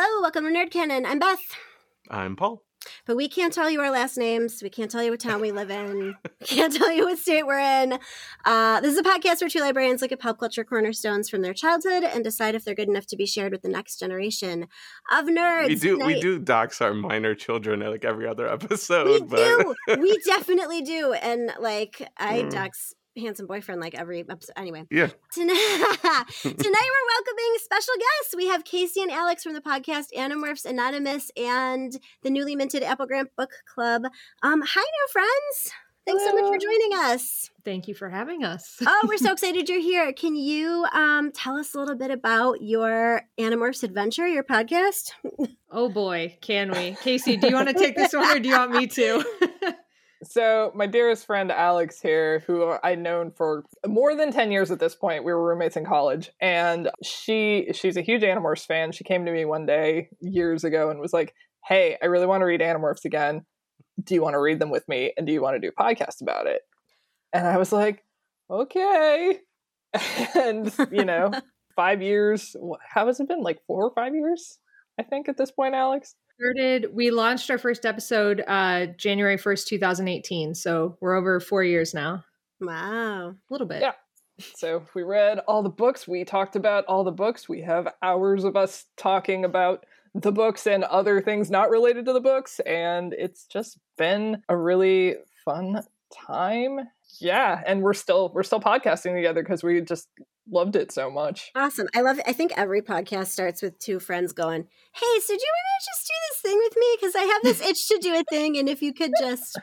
[0.00, 1.04] Hello, welcome to Nerd Canon.
[1.04, 1.40] I'm Beth.
[2.08, 2.62] I'm Paul.
[3.04, 4.62] But we can't tell you our last names.
[4.62, 5.98] We can't tell you what town we live in.
[5.98, 6.14] We
[6.46, 7.98] can't tell you what state we're in.
[8.44, 11.52] Uh, this is a podcast where two librarians look at pop culture cornerstones from their
[11.52, 14.68] childhood and decide if they're good enough to be shared with the next generation
[15.10, 15.66] of nerds.
[15.66, 19.74] We do we do dox our minor children like every other We episode, but do.
[19.98, 21.12] we definitely do.
[21.14, 22.50] And like, I Mm.
[22.52, 24.52] dox handsome boyfriend like every episode.
[24.56, 25.08] Anyway, yeah.
[25.32, 25.56] Tonight,
[26.42, 28.34] tonight we're welcoming special guests.
[28.36, 33.06] We have Casey and Alex from the podcast Animorphs Anonymous and the newly minted Apple
[33.06, 34.04] Grant Book Club.
[34.42, 35.72] Um, hi, new friends.
[36.08, 37.50] Thanks so much for joining us.
[37.66, 38.78] Thank you for having us.
[38.86, 40.10] Oh, we're so excited you're here.
[40.14, 45.10] Can you um, tell us a little bit about your Animorphs adventure, your podcast?
[45.70, 46.96] oh boy, can we?
[47.02, 49.22] Casey, do you want to take this one or do you want me to?
[50.22, 54.80] So my dearest friend Alex here, who I'd known for more than ten years at
[54.80, 58.92] this point, we were roommates in college, and she she's a huge Animorphs fan.
[58.92, 61.34] She came to me one day years ago and was like,
[61.66, 63.44] "Hey, I really want to read Animorphs again.
[64.02, 65.12] Do you want to read them with me?
[65.16, 66.62] And do you want to do a podcast about it?"
[67.32, 68.04] And I was like,
[68.50, 69.38] "Okay."
[70.34, 71.30] And you know,
[71.76, 72.56] five years.
[72.86, 73.42] How has it been?
[73.42, 74.58] Like four or five years?
[74.98, 76.16] I think at this point, Alex.
[76.38, 80.54] Started, we launched our first episode uh January 1st, 2018.
[80.54, 82.24] So we're over four years now.
[82.60, 83.30] Wow.
[83.30, 83.80] A little bit.
[83.82, 83.92] Yeah.
[84.54, 86.06] So we read all the books.
[86.06, 87.48] We talked about all the books.
[87.48, 92.12] We have hours of us talking about the books and other things not related to
[92.12, 92.60] the books.
[92.60, 95.82] And it's just been a really fun
[96.14, 96.78] time.
[97.18, 97.60] Yeah.
[97.66, 100.06] And we're still we're still podcasting together because we just
[100.50, 101.50] loved it so much.
[101.54, 101.88] Awesome.
[101.94, 102.24] I love it.
[102.26, 105.86] I think every podcast starts with two friends going, Hey, so do you want to
[105.86, 106.96] just do this thing with me?
[107.00, 108.56] Because I have this itch to do a thing.
[108.58, 109.58] And if you could just,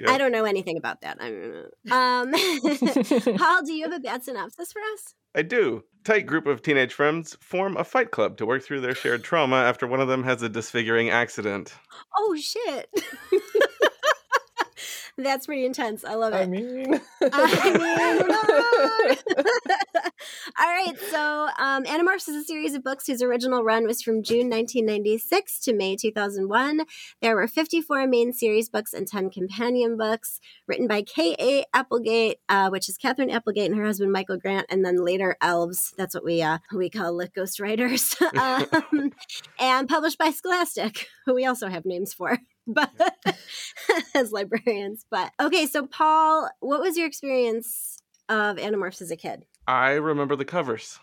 [0.00, 0.10] Yeah.
[0.12, 1.18] I don't know anything about that.
[1.20, 1.52] I don't
[1.84, 1.96] know.
[1.96, 5.14] Um, Paul, do you have a bad synopsis for us?
[5.34, 5.84] I do.
[6.04, 9.56] Tight group of teenage friends form a fight club to work through their shared trauma
[9.56, 11.74] after one of them has a disfiguring accident.
[12.16, 12.88] Oh, shit.
[15.18, 16.04] That's pretty intense.
[16.04, 16.36] I love it.
[16.42, 17.00] I mean,
[17.32, 19.16] I mean,
[20.58, 24.22] All right, so um, Animorphs is a series of books whose original run was from
[24.22, 26.82] June 1996 to May 2001.
[27.20, 31.64] There were 54 main series books and 10 companion books written by K.A.
[31.74, 35.94] Applegate, uh, which is Katherine Applegate and her husband Michael Grant, and then later Elves.
[35.98, 39.10] That's what we uh, we call lit ghost writers, um,
[39.58, 42.38] and published by Scholastic, who we also have names for.
[42.68, 42.90] But
[44.14, 45.66] as librarians, but okay.
[45.66, 47.98] So, Paul, what was your experience
[48.28, 49.46] of Animorphs as a kid?
[49.66, 50.98] I remember the covers.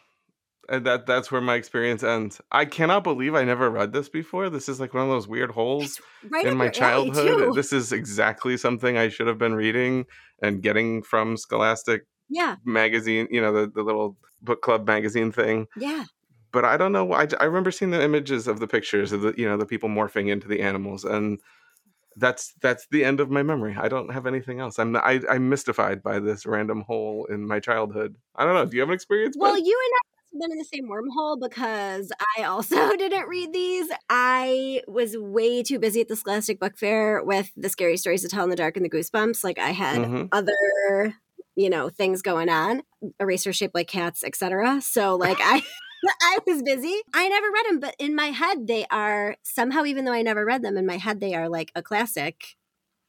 [0.68, 2.42] And that that's where my experience ends.
[2.52, 4.50] I cannot believe I never read this before.
[4.50, 7.56] This is like one of those weird holes right in my childhood.
[7.56, 10.06] This is exactly something I should have been reading
[10.42, 15.68] and getting from Scholastic yeah, magazine, you know, the, the little book club magazine thing.
[15.78, 16.06] yeah.
[16.56, 17.12] But I don't know.
[17.12, 19.90] I, I remember seeing the images of the pictures of the, you know, the people
[19.90, 21.04] morphing into the animals.
[21.04, 21.40] And
[22.16, 23.76] that's that's the end of my memory.
[23.78, 24.80] I don't have anything else.
[24.80, 28.16] I'm I, I'm mystified by this random hole in my childhood.
[28.36, 28.66] I don't know.
[28.66, 29.36] Do you have an experience?
[29.38, 30.02] Well, you and I
[30.32, 33.90] have been in the same wormhole because I also didn't read these.
[34.10, 38.30] I was way too busy at the Scholastic Book Fair with the scary stories to
[38.30, 39.44] tell in the dark and the goosebumps.
[39.44, 40.30] Like I had Mhm.
[40.32, 41.16] other,
[41.58, 42.84] you know, things going on,
[43.20, 44.82] erasers shaped like cats, etc.
[44.82, 45.62] So like I.
[46.22, 46.96] I was busy.
[47.14, 50.46] I never read them, but in my head, they are somehow, even though I never
[50.46, 52.56] read them, in my head, they are like a classic.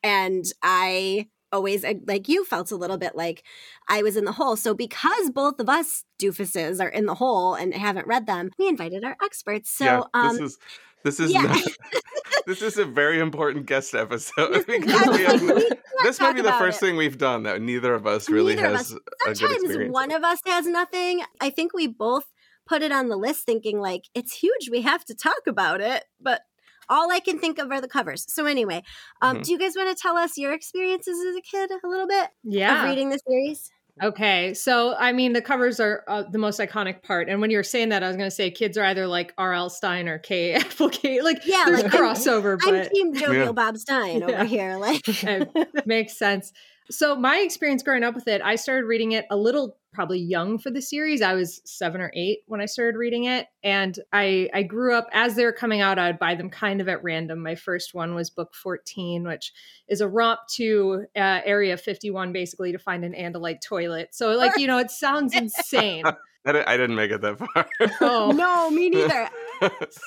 [0.02, 3.42] And I always, like you, felt a little bit like
[3.88, 4.56] I was in the hole.
[4.56, 8.68] So because both of us doofuses are in the hole and haven't read them, we
[8.68, 9.70] invited our experts.
[9.70, 10.58] So yeah, um, this is
[11.04, 11.42] this is yeah.
[11.42, 11.62] not,
[12.46, 14.52] this is a very important guest episode.
[14.52, 15.70] This- because we have- we
[16.02, 16.86] this might be the first it.
[16.86, 18.92] thing we've done that neither of us really Neither has us.
[18.92, 21.22] a good Sometimes one of us has nothing.
[21.40, 22.26] I think we both
[22.66, 24.68] put it on the list thinking like it's huge.
[24.70, 26.42] We have to talk about it, but
[26.88, 28.24] all I can think of are the covers.
[28.32, 28.82] So anyway,
[29.22, 29.44] um, Mhm.
[29.44, 32.24] do you guys want to tell us your experiences as a kid a little bit
[32.24, 32.84] of Yeah.
[32.88, 33.70] reading the series?
[34.02, 34.52] Okay.
[34.52, 37.30] So, I mean, the covers are uh, the most iconic part.
[37.30, 39.32] And when you were saying that, I was going to say kids are either like
[39.38, 39.70] R.L.
[39.70, 40.52] Stine or K.
[40.54, 41.24] Applegate.
[41.24, 43.52] Like, Yeah, there's like, I'm- crossover, I'm but Team Jovial Yeah.
[43.52, 44.44] Bob Stine over Yeah.
[44.44, 44.76] here.
[44.76, 46.52] Like, it makes sense.
[46.90, 50.58] So, my experience growing up with it, I started reading it a little probably young
[50.58, 51.22] for the series.
[51.22, 53.46] I was seven or eight when I started reading it.
[53.64, 56.82] And I, I grew up as they were coming out, I would buy them kind
[56.82, 57.42] of at random.
[57.42, 59.52] My first one was book 14, which
[59.88, 64.14] is a romp to uh, Area 51, basically to find an Andalite toilet.
[64.14, 66.04] So, like, you know, it sounds insane.
[66.44, 67.66] I, didn't make it that far.
[68.00, 69.28] Oh, no, me neither.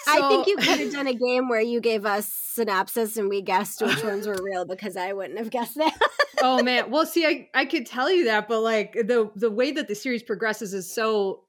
[0.08, 3.42] I think you could have done a game where you gave us synopsis and we
[3.42, 5.98] guessed which ones were real because I wouldn't have guessed that.
[6.42, 6.92] oh man.
[6.92, 9.96] Well, see, I, I could tell you that, but like the the way that the
[9.96, 11.44] series progresses is so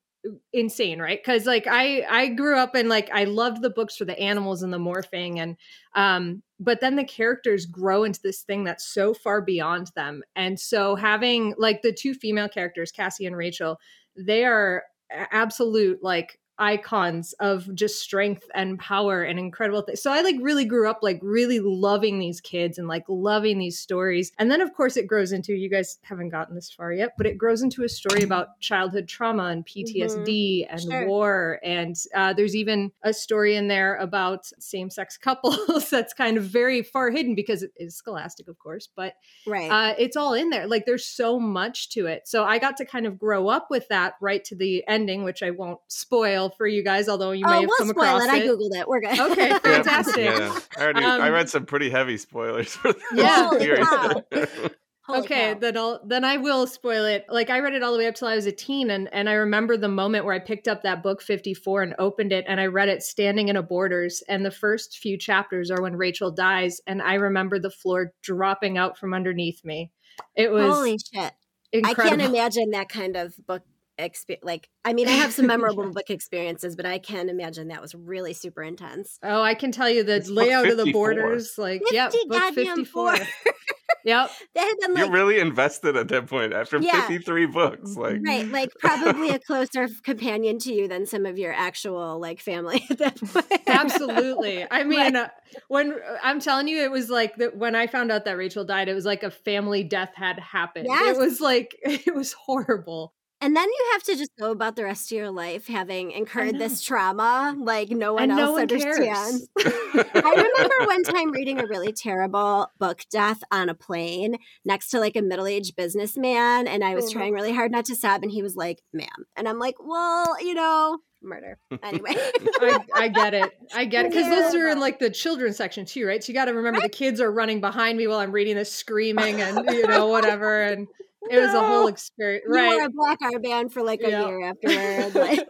[0.53, 4.05] insane right because like i i grew up and like i loved the books for
[4.05, 5.57] the animals and the morphing and
[5.95, 10.61] um but then the characters grow into this thing that's so far beyond them and
[10.61, 13.79] so having like the two female characters cassie and rachel
[14.15, 20.03] they are absolute like icons of just strength and power and incredible things.
[20.03, 23.81] So I like really grew up like really loving these kids and like loving these
[23.81, 24.31] stories.
[24.39, 27.27] And then of course it grows into you guys haven't gotten this far yet, but
[27.27, 30.73] it grows into a story about childhood trauma and PTSD mm-hmm.
[30.73, 31.09] and sure.
[31.09, 31.61] war.
[31.65, 36.83] And uh, there's even a story in there about same-sex couples that's kind of very
[36.83, 39.15] far hidden because it is scholastic, of course, but
[39.47, 39.71] right.
[39.71, 40.67] Uh, it's all in there.
[40.67, 42.29] Like there's so much to it.
[42.29, 45.43] So I got to kind of grow up with that right to the ending, which
[45.43, 48.25] I won't spoil for you guys, although you may oh, have we'll come spoil across
[48.25, 48.29] it.
[48.29, 48.43] it.
[48.43, 48.89] I googled it.
[48.89, 49.21] We're good.
[49.21, 50.17] Okay, fantastic.
[50.17, 53.51] yeah, I already um, I read some pretty heavy spoilers for this yeah.
[53.51, 53.87] series.
[55.09, 55.59] okay, cow.
[55.59, 57.27] then I'll then I will spoil it.
[57.29, 59.29] Like I read it all the way up till I was a teen, and and
[59.29, 62.45] I remember the moment where I picked up that book fifty four and opened it,
[62.49, 65.97] and I read it standing in a Borders, and the first few chapters are when
[65.97, 69.91] Rachel dies, and I remember the floor dropping out from underneath me.
[70.37, 71.33] It was holy shit.
[71.73, 72.03] Incredible.
[72.03, 73.63] I can't imagine that kind of book
[74.05, 75.93] experience like i mean i have some memorable yeah.
[75.93, 79.19] book experiences but i can imagine that was really super intense.
[79.23, 83.17] Oh i can tell you the it's layout of the borders like yeah book 54
[84.05, 84.31] yep.
[84.55, 88.21] That had been like, you're really invested at that point after yeah, 53 books like
[88.25, 92.85] right like probably a closer companion to you than some of your actual like family
[92.91, 93.63] at that point.
[93.67, 94.67] Absolutely.
[94.71, 95.29] I mean uh,
[95.69, 98.89] when i'm telling you it was like that when i found out that rachel died
[98.89, 100.87] it was like a family death had happened.
[100.89, 101.17] Yes.
[101.17, 104.85] it was like it was horrible and then you have to just go about the
[104.85, 108.63] rest of your life having incurred this trauma like no one and else no one
[108.63, 109.49] understands.
[109.59, 115.01] I remember one time reading a really terrible book, Death on a Plane, next to
[115.01, 116.69] like a middle aged businessman.
[116.69, 117.19] And I was mm-hmm.
[117.19, 118.23] trying really hard not to sob.
[118.23, 119.09] And he was like, ma'am.
[119.37, 121.59] And I'm like, well, you know, murder.
[121.83, 123.51] Anyway, I, I, get it.
[123.75, 126.23] I get it because those are in like the children's section too, right?
[126.23, 126.91] So you got to remember right?
[126.91, 130.63] the kids are running behind me while I'm reading this, screaming and you know whatever.
[130.63, 130.89] And
[131.29, 131.41] it no.
[131.41, 132.45] was a whole experience.
[132.47, 132.77] You right.
[132.77, 134.27] wore a black eye band for like a yeah.
[134.27, 135.15] year afterwards.
[135.15, 135.49] Like.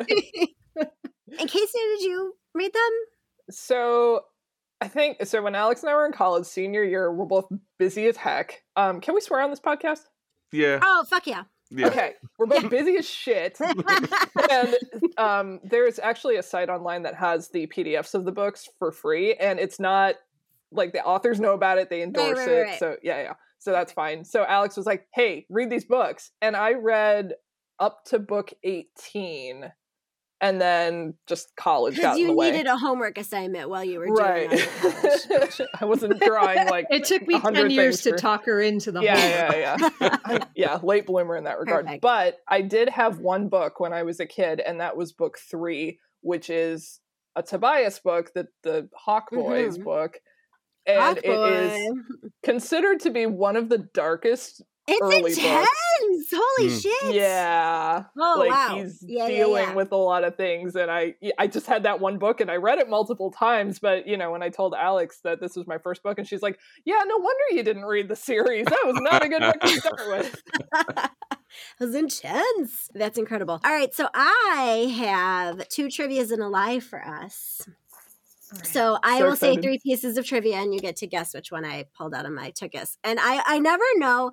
[1.39, 2.91] and Casey, did you read them?
[3.51, 4.23] So
[4.81, 5.43] I think so.
[5.43, 8.63] When Alex and I were in college, senior year, we're both busy as heck.
[8.77, 10.01] Um, can we swear on this podcast?
[10.53, 10.81] Yeah.
[10.83, 11.45] Oh fuck yeah.
[11.71, 11.87] Yeah.
[11.87, 13.59] Okay, we're both busy as shit.
[14.51, 14.77] and
[15.19, 19.35] um, there's actually a site online that has the PDFs of the books for free,
[19.35, 20.17] and it's not
[20.73, 22.63] like the authors know about it; they endorse right, right, it.
[22.63, 22.79] Right.
[22.79, 23.35] So yeah, yeah.
[23.61, 24.25] So that's fine.
[24.25, 27.35] So Alex was like, "Hey, read these books," and I read
[27.79, 29.71] up to book eighteen,
[30.41, 32.51] and then just college got you in the way.
[32.51, 35.61] needed a homework assignment while you were doing right.
[35.81, 39.53] I wasn't drawing like it took me ten years to talk her into the yeah,
[39.53, 40.79] yeah, yeah, yeah, yeah.
[40.83, 41.85] Late bloomer in that regard.
[41.85, 42.03] Perfect.
[42.03, 45.39] But I did have one book when I was a kid, and that was book
[45.39, 47.01] three, which is
[47.37, 49.85] a Tobias book, that the Hawk Boys Mhm.
[49.85, 50.21] book,
[50.87, 52.01] and Hawk it is boy.
[52.43, 55.39] considered to be one of the darkest It's early intense.
[55.39, 56.33] books.
[56.33, 56.83] Holy Mm.
[56.83, 57.15] shit.
[57.15, 58.05] Yeah.
[58.19, 58.77] Oh like wow.
[58.77, 59.75] he's yeah, yeah, dealing yeah.
[59.75, 62.57] with a lot of things and I I just had that one book and I
[62.57, 65.79] read it multiple times but you know when I told Alex that this was my
[65.79, 68.65] first book and she's like, "Yeah, no wonder you didn't read the series.
[68.67, 71.11] That was not a good book to start with." it
[71.81, 72.89] was intense.
[72.95, 73.61] That's incredible.
[73.65, 77.69] All right, so I have two trivias and a lie for us.
[78.65, 81.51] So I So will say three pieces of trivia, and you get to guess which
[81.51, 82.97] one I pulled out of my tuchus.
[83.05, 84.33] And I, I never know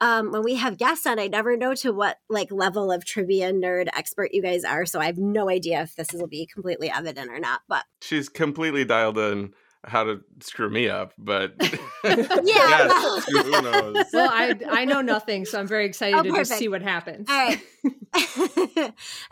[0.00, 1.18] um, when we have guests on.
[1.18, 4.84] I never know to what like level of trivia nerd expert you guys are.
[4.84, 7.60] So I have no idea if this will be completely evident or not.
[7.68, 9.54] But She's completely dialed in
[9.84, 11.78] how to screw me up, but Yeah,
[12.44, 14.04] yes, well- who knows?
[14.12, 17.28] well, I I know nothing, so I'm very excited Oh, to just see what happens.
[17.28, 17.60] All right.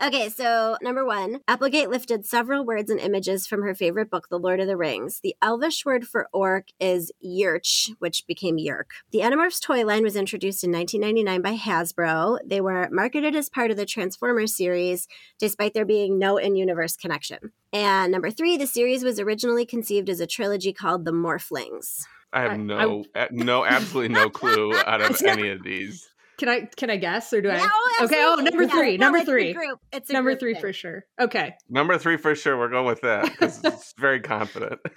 [0.03, 4.39] okay, so number one, Applegate lifted several words and images from her favorite book, The
[4.39, 5.21] Lord of the Rings.
[5.23, 8.91] The Elvish word for orc is Yrch, which became Yeerk.
[9.13, 12.39] The Animorphs toy line was introduced in 1999 by Hasbro.
[12.45, 15.07] They were marketed as part of the Transformers series,
[15.39, 17.53] despite there being no in universe connection.
[17.73, 22.03] And number three, the series was originally conceived as a trilogy called The Morphlings.
[22.33, 26.07] I I- have no, uh, no, absolutely no clue out of any of these.
[26.39, 27.57] Can I can I guess or do I?
[27.57, 28.17] Yeah, oh, okay.
[28.25, 28.45] Oh, absolutely.
[28.45, 28.97] number Yeah, three.
[28.97, 29.53] no, number it's a three.
[29.53, 29.79] group.
[29.93, 30.61] It's a Number group three thing.
[30.63, 31.05] for sure.
[31.21, 31.55] Okay.
[31.69, 32.57] Number three for sure.
[32.59, 34.81] We're going with that because it's very confident.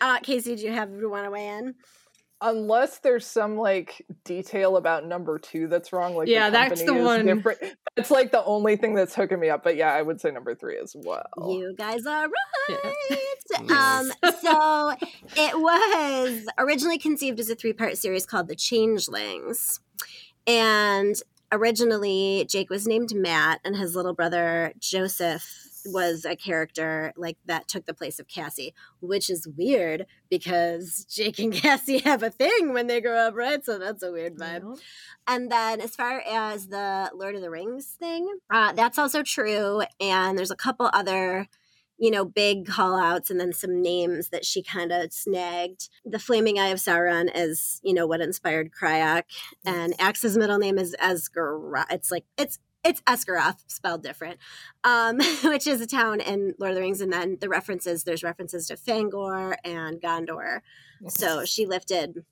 [0.00, 1.74] Uh, Casey, do you have do you want to weigh in?
[2.40, 7.24] Unless there's some like detail about number two that's wrong like Yeah, that's the one-
[7.26, 7.58] different.
[7.96, 10.54] it's like the only thing that's hooking me up but yeah i would say number
[10.54, 12.28] three as well You guys are
[12.68, 12.76] Yeah.
[12.84, 13.70] right.
[13.70, 14.12] um,
[14.42, 14.92] so
[15.36, 19.80] it was originally conceived as a three part series called The Changelings.
[20.46, 21.14] And
[21.52, 25.42] originally, Jake was named Matt, and his little brother Joseph
[25.84, 31.38] was a character like that took the place of Cassie, which is weird because Jake
[31.38, 33.64] and Cassie have a thing when they grow up, right?
[33.64, 34.80] So that's a weird vibe.
[35.26, 39.82] And then as far as the Lord of the Rings thing, uh, that's also true.
[40.00, 41.48] And there's a couple other,
[41.98, 45.88] you know, big call outs and then some names that she kind of snagged.
[46.04, 49.24] The Flaming Eye of Sauron is, you know, what inspired Crayak.
[49.64, 51.86] And Ax's middle name is Esgaroth.
[51.90, 54.38] It's like, it's, it's Esgaroth spelled different,
[54.84, 57.00] um, which is a town in Lord of the Rings.
[57.00, 60.60] And then the references, there's references to Fangorn and Gondor.
[61.08, 62.24] So she lifted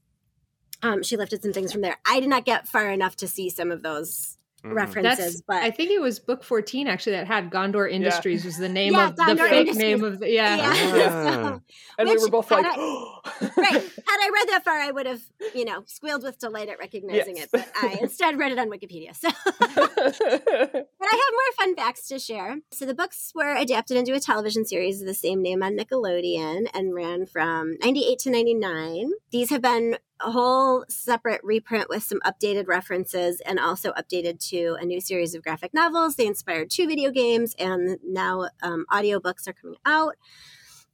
[0.83, 1.99] um, she lifted some things from there.
[2.05, 4.75] I did not get far enough to see some of those Mhm.
[4.75, 8.57] references, That's, but I think it was book 14 actually that had Gondor Industries was
[8.59, 9.76] the name Yeah, of the fake Industries.
[9.76, 10.57] name of the yeah.
[10.57, 10.97] yeah.
[10.97, 11.59] Yeah.
[11.99, 12.76] and we were both had like
[13.57, 13.73] right.
[13.83, 15.21] Had I read that far, I would have,
[15.54, 17.47] you know, squealed with delight at recognizing Yes.
[17.47, 17.50] it.
[17.52, 19.16] But I instead read it on Wikipedia.
[19.16, 19.28] So,
[19.59, 22.59] but I have more fun facts to share.
[22.71, 26.66] So the books were adapted into a television series of the same name on Nickelodeon
[26.75, 29.11] and ran from 98 to 99.
[29.33, 34.76] These have been a whole separate reprint with some updated references and also updated to
[34.81, 36.17] a new series of graphic novels.
[36.17, 40.17] They inspired two video games and now um, audiobooks are coming out.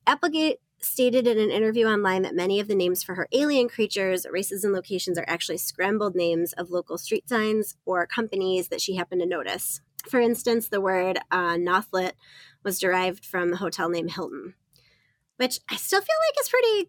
[0.06, 4.26] Applegate stated in an interview online that many of the names for her alien creatures,
[4.30, 8.94] races, and locations are actually scrambled names of local street signs or companies that she
[8.94, 9.80] happened to notice.
[10.08, 12.12] For instance, the word uh, Nothlit
[12.62, 14.54] was derived from the hotel name Hilton,
[15.36, 16.88] which I still feel like is pretty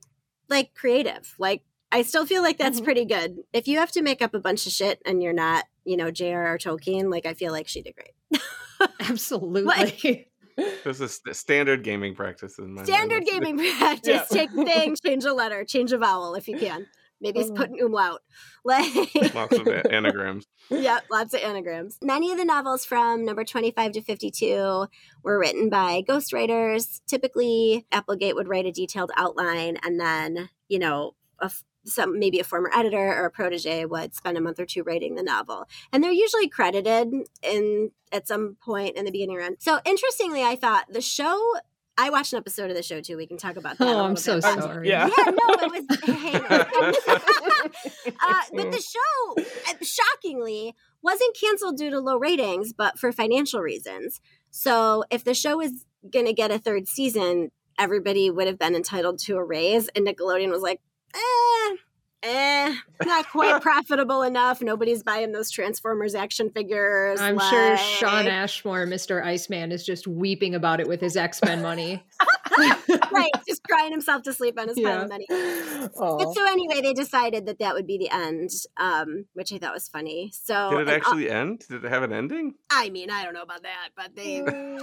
[0.49, 1.35] like creative.
[1.39, 2.83] Like I still feel like that's Mhm.
[2.83, 3.37] pretty good.
[3.53, 6.11] If you have to make up a bunch of shit and you're not, you know,
[6.11, 6.57] J.R.R.
[6.57, 8.41] Tolkien, like I feel like she did great.
[8.99, 9.63] Absolutely.
[9.63, 10.25] Like,
[10.83, 12.83] This is st- standard gaming practice in my.
[12.83, 14.27] Standard That's- gaming practice.
[14.29, 14.37] Yeah.
[14.39, 16.85] Take the thing, change a letter, change a vowel if you can.
[17.21, 17.53] Maybe Oh.
[17.53, 18.21] put an umlaut.
[18.65, 20.45] Like Lots of anagrams.
[20.69, 21.97] Yep, lots of anagrams.
[22.03, 24.87] Many of the novels from number 25 to 52
[25.23, 26.99] were written by ghostwriters.
[27.07, 32.39] Typically, Applegate would write a detailed outline and then, you know, a f- some maybe
[32.39, 35.65] a former editor or a protege would spend a month or two writing the novel.
[35.91, 37.11] And they're usually credited
[37.43, 39.57] in at some point in the beginning or end.
[39.59, 41.53] So interestingly, I thought the show
[42.01, 43.17] I watched an episode of the show too.
[43.17, 43.83] We can talk about that.
[43.83, 44.21] Oh, little I'm bit.
[44.21, 44.87] so Um, sorry.
[44.87, 45.07] yeah.
[45.17, 45.99] yeah, no, it was.
[46.09, 46.33] Hey,
[48.21, 53.59] uh, but the show, uh, shockingly, wasn't canceled due to low ratings, but for financial
[53.61, 54.21] reasons.
[54.49, 58.75] So if the show was going to get a third season, everybody would have been
[58.75, 59.89] entitled to a raise.
[59.89, 60.79] And Nickelodeon was like,
[61.13, 61.88] eh,
[62.23, 64.61] eh, not quite profitable enough.
[64.61, 67.19] Nobody's buying those Transformers action figures.
[67.19, 69.23] I'm sure Shawn Ashmore, Mr.
[69.23, 72.03] Iceman, is just weeping about it with his X Men money.
[73.11, 75.03] right, just crying himself to sleep on his pile Yeah.
[75.03, 75.25] of money.
[75.29, 76.17] Aw.
[76.17, 79.73] But so anyway, they decided that that would be the end, um, which I thought
[79.73, 80.31] was funny.
[80.33, 81.63] So Did it and, uh, actually end?
[81.69, 82.55] Did it have an ending?
[82.69, 84.41] I mean, I don't know about that, but they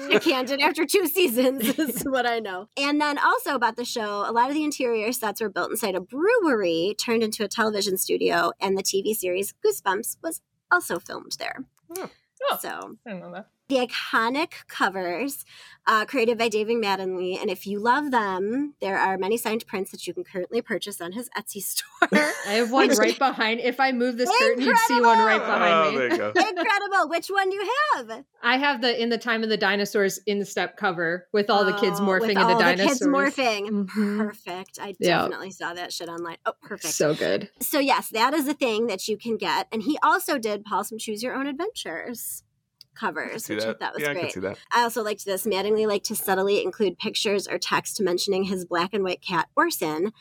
[0.09, 1.79] they canned it after two seasons.
[1.79, 2.69] is what I know.
[2.79, 5.95] And then also about the show, a lot of the interior sets were built inside
[5.95, 10.41] a brewery, turned into a television studio, and the TV series Goosebumps was
[10.71, 11.65] also filmed there.
[11.97, 12.11] Oh.
[12.51, 12.59] Oh.
[12.61, 13.49] So I know that.
[13.69, 15.45] The iconic covers
[15.89, 17.41] uh, created by David Mattingly.
[17.41, 21.01] And if you love them, there are many signed prints that you can currently purchase
[21.01, 22.09] on his Etsy store.
[22.13, 23.61] I have one Which- right behind.
[23.61, 25.97] If I move this curtain, you'd see one right behind oh, me.
[25.99, 26.29] there you go.
[26.37, 27.09] Incredible.
[27.09, 28.25] Which one do you have?
[28.43, 31.65] I have the in the time of the dinosaurs in the step cover with all
[31.65, 32.99] the kids Oh, morphing with into dinosaurs.
[32.99, 33.87] The kids morphing.
[33.87, 34.19] Mhm.
[34.19, 34.79] Perfect.
[34.81, 35.23] I Yeah.
[35.23, 36.37] definitely saw that shit online.
[36.47, 36.95] Oh, perfect.
[36.95, 37.49] So good.
[37.61, 39.69] So yes, that is a thing that you can get.
[39.73, 42.43] And he also did Paul some Choose Your Own Adventures
[42.97, 43.81] covers, which I that?
[43.81, 44.23] thought was yeah, I great.
[44.23, 44.59] can see that.
[44.73, 45.47] I also liked this.
[45.47, 50.13] Mattingly liked to subtly include pictures or text mentioning his black and white cat Orson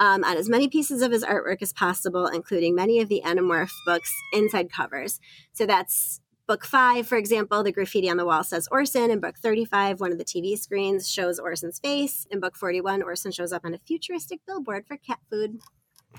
[0.00, 3.70] um, on as many pieces of his artwork as possible, including many of the Animorph
[3.86, 5.20] books' inside covers.
[5.52, 9.10] So that's book five, for example, the graffiti on the wall says Orson.
[9.10, 12.26] In book 35, one of the TV screens shows Orson's face.
[12.30, 15.60] In book 41, Orson shows up on a futuristic billboard for cat food.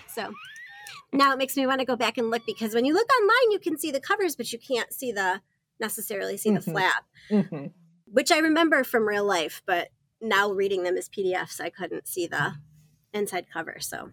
[0.08, 0.32] So
[1.12, 3.52] now it makes me want to go back and look because when you look online,
[3.52, 5.42] you can see the covers, but you can't see the
[5.84, 6.72] necessarily see the Mhm.
[6.72, 7.72] flap Mhm.
[8.06, 9.90] which I remember from real life, but
[10.22, 12.56] now reading them as PDFs, I couldn't see the
[13.14, 13.78] inside cover.
[13.80, 14.12] So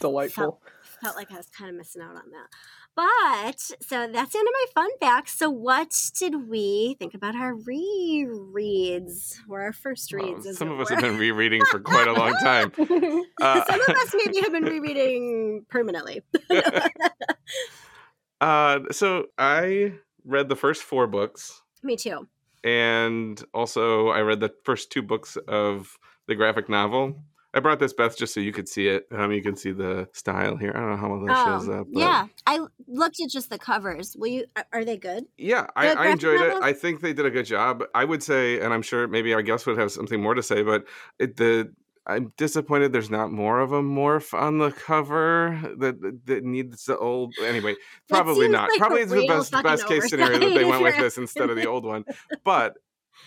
[0.00, 0.62] Delightful.
[1.02, 2.48] felt like I was kind of missing out on that.
[2.96, 5.36] But so that's the end of my fun facts.
[5.38, 10.46] So what did we think about our rereads or our first Well, reads?
[10.46, 12.72] as some it of us have been rereading for quite a long time.
[12.78, 16.22] Uh, Some of us maybe have been rereading permanently.
[18.40, 22.28] uh, so I read the first four books, Me too.
[22.64, 25.96] and also I read the first two books of
[26.28, 27.22] the graphic novel.
[27.52, 29.08] I brought this Beth just so you could see it.
[29.10, 30.70] Um, you can see the style here.
[30.72, 31.86] I don't know how well that shows Oh, up.
[31.92, 34.16] but- yeah, I looked at just the covers.
[34.16, 34.44] Will you?
[34.72, 35.24] are- they good?
[35.36, 36.62] Yeah, I, The I graphic enjoyed it.
[36.62, 37.82] I think they did a good job.
[37.92, 40.62] I would say, and I'm sure maybe our guest would have something more to say,
[40.62, 40.84] but
[41.18, 41.72] it, the
[42.10, 46.98] I'm disappointed there's not more of a morph on the cover that that- needs the
[46.98, 47.34] old.
[47.42, 47.76] Anyway,
[48.08, 48.70] probably not.
[48.70, 51.56] like Probably it's the best best case scenario that they went with this instead of
[51.56, 52.04] the old one.
[52.44, 52.74] But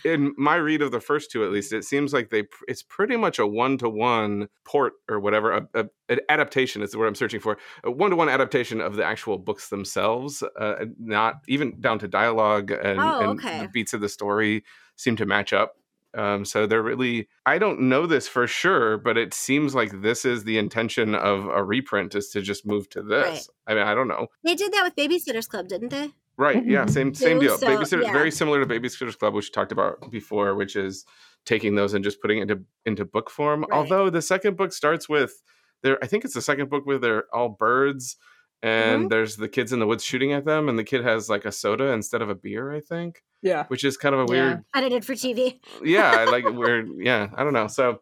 [0.03, 3.15] in my read of the first two, at least, it seems like they it's pretty
[3.15, 7.07] much a one to one port or whatever, a, a, an adaptation is the word
[7.07, 11.35] I'm searching for, a one to one adaptation of the actual books themselves, uh, not
[11.47, 14.63] even down to dialogue and, Oh, and the beats of the story
[14.95, 15.75] seem to match up.
[16.15, 20.25] Um, so they're really, I don't know this for sure, but it seems like this
[20.25, 23.49] is the intention of a reprint is to just move to this.
[23.65, 24.27] I mean, I don't know.
[24.43, 26.11] They did that with Babysitters Club, didn't they?
[26.37, 26.65] Right.
[26.65, 26.85] Yeah.
[26.85, 27.57] Same same deal.
[27.57, 28.11] so, Babysitter yeah.
[28.11, 31.05] very similar to Babysitters Club, which we talked about before, which is
[31.45, 33.61] taking those and just putting it into into book form.
[33.61, 33.71] Right.
[33.71, 35.41] Although the second book starts with
[35.81, 38.17] there, I think it's the second book where they're all birds
[38.63, 39.07] and Mm-hmm.
[39.09, 41.51] there's the kids in the woods shooting at them, and the kid has like a
[41.51, 43.65] soda instead of a beer, I think, yeah.
[43.67, 44.45] which is kind of a Yeah.
[44.47, 45.59] weird Edited for TV.
[45.83, 46.89] yeah, I like weird.
[46.97, 47.67] Yeah, I don't know.
[47.67, 47.99] So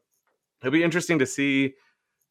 [0.62, 1.74] it'll be interesting to see.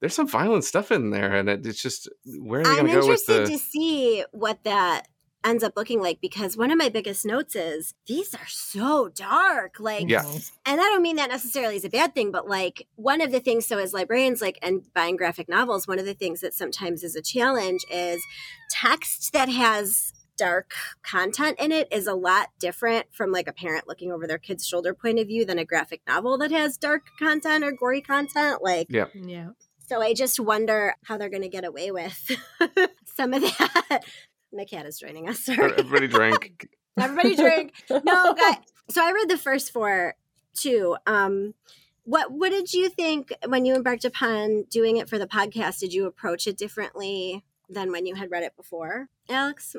[0.01, 2.09] There's some violent stuff in there, and it, it's just
[2.39, 5.09] where are they I'm going to go with interested to see what that
[5.45, 9.81] ends up looking like because one of my biggest notes is these are so dark.
[9.81, 10.25] Like, Yeah.
[10.67, 13.41] and I don't mean that necessarily as a bad thing, but like one of the
[13.41, 17.03] things, so as librarians, like, and buying graphic novels, one of the things that sometimes
[17.03, 18.23] is a challenge is
[18.71, 23.87] text that has dark content in it is a lot different from like a parent
[23.87, 27.03] looking over their kid's shoulder point of view than a graphic novel that has dark
[27.19, 28.63] content or gory content.
[28.63, 29.07] Like, Yeah.
[29.15, 29.51] Yeah.
[29.87, 32.31] so I just wonder how they're going to get away with
[33.15, 34.01] some of that.
[34.53, 35.41] My cat is joining us.
[35.41, 35.73] Sorry.
[35.73, 36.69] Everybody drank.
[36.99, 37.73] Everybody drink.
[37.89, 38.57] No, guys.
[38.91, 40.15] So I read the first four
[40.55, 40.97] too.
[41.07, 41.55] Um,
[42.05, 45.79] what what did you think when you embarked upon doing it for the podcast?
[45.79, 49.77] Did you approach it differently than when you had read it before, Alex?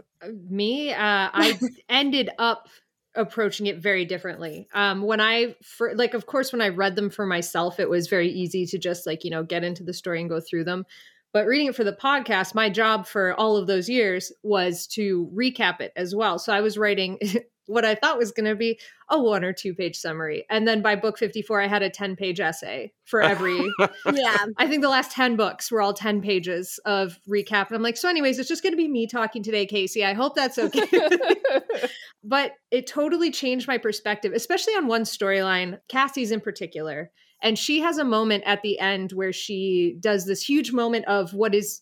[0.50, 0.98] me uh
[1.34, 2.70] i ended up
[3.16, 7.10] approaching it very differently um when i for like of course when i read them
[7.10, 10.22] for myself it was very easy to just like you know get into the story
[10.22, 10.86] and go through them
[11.34, 15.30] but reading it for the podcast my job for all of those years was to
[15.36, 17.20] recap it as well so i was writing
[17.68, 20.82] what i thought was going to be a one or two page summary and then
[20.82, 23.60] by book 54 i had a 10 page essay for every
[24.14, 24.46] Yeah.
[24.58, 27.68] I think the last 10 books were all 10 pages of recap.
[27.68, 30.04] And I'm like, so, anyways, it's just going to be me talking today, Casey.
[30.04, 30.88] I hope that's okay.
[32.24, 37.12] but it totally changed my perspective, especially on one storyline, Cassie's in particular.
[37.42, 41.34] And she has a moment at the end where she does this huge moment of
[41.34, 41.82] what is,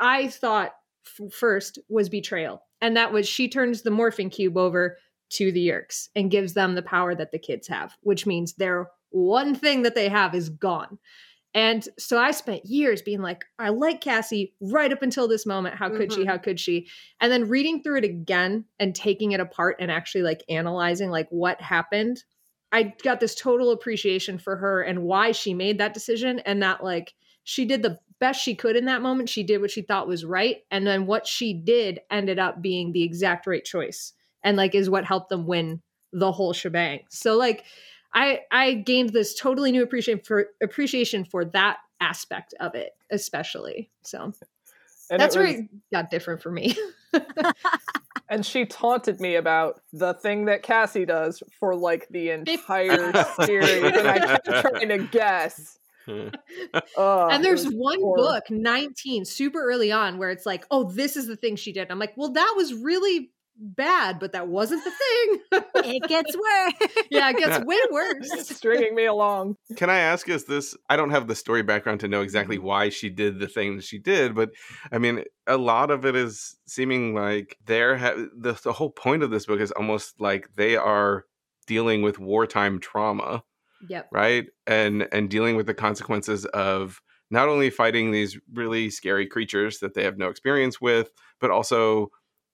[0.00, 0.72] I thought
[1.06, 2.62] f- first was betrayal.
[2.80, 4.98] And that was she turns the morphing cube over
[5.30, 8.88] to the Yeerks and gives them the power that the kids have, which means their
[9.10, 10.98] one thing that they have is gone.
[11.54, 15.76] And so I spent years being like, I like Cassie right up until this moment.
[15.76, 16.20] How could she?
[16.22, 16.26] Mhm.
[16.26, 16.88] How could she?
[17.20, 21.28] And then reading through it again and taking it apart and actually like analyzing like
[21.28, 22.24] what happened,
[22.72, 26.82] I got this total appreciation for her and why she made that decision and that
[26.82, 29.28] like she did the best she could in that moment.
[29.28, 30.58] She did what she thought was right.
[30.70, 34.88] And then what she did ended up being the exact right choice and like is
[34.88, 35.82] what helped them win
[36.12, 37.00] the whole shebang.
[37.10, 37.64] So like
[38.14, 43.90] I I gained this totally new appreciation for appreciation for that aspect of it, especially.
[44.02, 44.32] So
[45.10, 46.76] And that's it where was- it got different for me.
[48.32, 53.12] and she taunted me about the thing that Cassie does for like the entire
[53.44, 55.78] series, and I kept trying to guess.
[56.08, 56.32] Ugh,
[56.96, 58.24] and there's one horrible.
[58.24, 61.90] book, 19, super early on, where it's like, oh, this is the thing she did.
[61.90, 65.62] I'm like, well, that was really bad, but that wasn't the thing.
[65.94, 66.90] It gets worse.
[67.10, 68.48] yeah, it gets way worse.
[68.48, 69.56] stringing me along.
[69.76, 70.28] Can I ask?
[70.28, 70.76] Is this?
[70.88, 72.66] I don't have the story background to know exactly Mm-hmm.
[72.66, 74.50] why she did the thing that she did, but
[74.90, 79.22] I mean, a lot of it is seeming like they're ha- the the whole point
[79.22, 81.24] of this book is almost like they are
[81.66, 83.42] dealing with wartime trauma,
[83.88, 84.08] Yep.
[84.12, 84.46] right?
[84.66, 89.94] And and dealing with the consequences of not only fighting these really scary creatures that
[89.94, 91.10] they have no experience with,
[91.40, 92.10] but also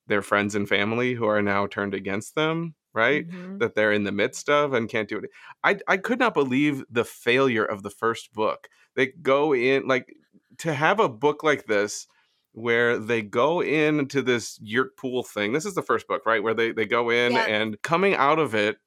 [0.09, 3.29] their friends and family who are now turned against them, right?
[3.29, 3.59] Mhm.
[3.61, 5.31] that they're in the midst of and can't do it.
[5.65, 8.69] I I could not believe the failure of the first book.
[8.97, 10.15] They go in like
[10.59, 12.07] to have a book like this
[12.53, 15.53] where they go into this Yeerk pool thing.
[15.53, 16.43] This is the first book, right?
[16.43, 17.47] Where they they go in Yeah.
[17.47, 18.79] and coming out of it,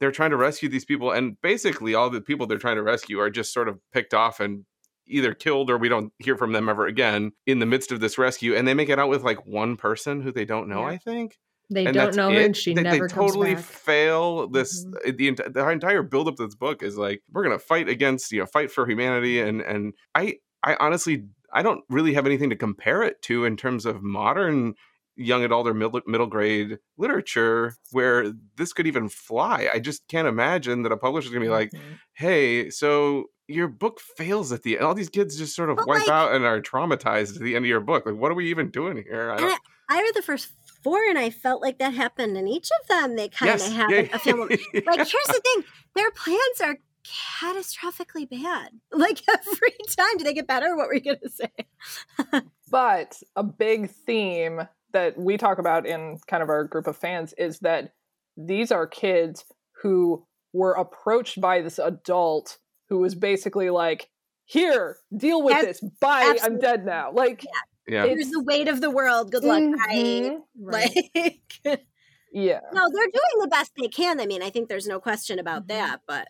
[0.00, 3.20] they're trying to rescue these people, and basically all the people they're trying to rescue
[3.20, 4.64] are just sort of picked off and
[5.10, 8.16] either killed or we don't hear from them ever again in the midst of this
[8.18, 8.54] rescue.
[8.54, 10.86] And they make it out with like one person who they don't know, Yeah.
[10.94, 11.38] I think.
[11.72, 12.44] They and don't know it.
[12.44, 13.62] and she they, never they totally back.
[13.62, 14.94] fail this Mhm.
[14.96, 15.12] uh,
[15.44, 18.46] the, the entire buildup to this book is like we're gonna fight against you know
[18.46, 23.04] fight for humanity and and i i honestly i don't really have anything to compare
[23.04, 24.74] it to in terms of modern
[25.14, 30.26] young adult or middle, middle grade literature where this could even fly i just can't
[30.28, 31.80] imagine that a publisher's gonna be like Mhm.
[32.14, 35.86] hey so your book fails at the end all these kids just sort of But,
[35.86, 38.34] wipe like- out and are traumatized at the end of your book like what are
[38.34, 41.62] we even doing here I don't, I, I read the first four, and I felt
[41.62, 43.16] like that happened in each of them.
[43.16, 44.38] They kind of yes have yeah, a film.
[44.40, 45.64] Like, here's the thing:
[45.96, 48.70] their plans are catastrophically bad.
[48.92, 50.76] Like every time, do they get better?
[50.76, 52.42] What were you gonna say?
[52.70, 57.32] But a big theme that we talk about in kind of our group of fans
[57.38, 57.92] is that
[58.36, 59.44] these are kids
[59.82, 62.58] who were approached by this adult
[62.90, 64.08] who was basically like,
[64.44, 65.80] "Here, deal with Ab- this.
[66.00, 66.36] Bye.
[66.42, 67.44] I'm dead now." Like,
[67.88, 69.32] yeah It's- Here's the weight of the world.
[69.32, 69.62] Good luck.
[69.62, 69.94] Bye.
[69.94, 70.90] mhm, Right.
[71.14, 71.40] Like,
[72.32, 72.60] yeah.
[72.72, 74.20] no, they're doing the best they can.
[74.20, 75.68] I mean, I think there's no question about Mhm.
[75.68, 76.00] that.
[76.06, 76.28] But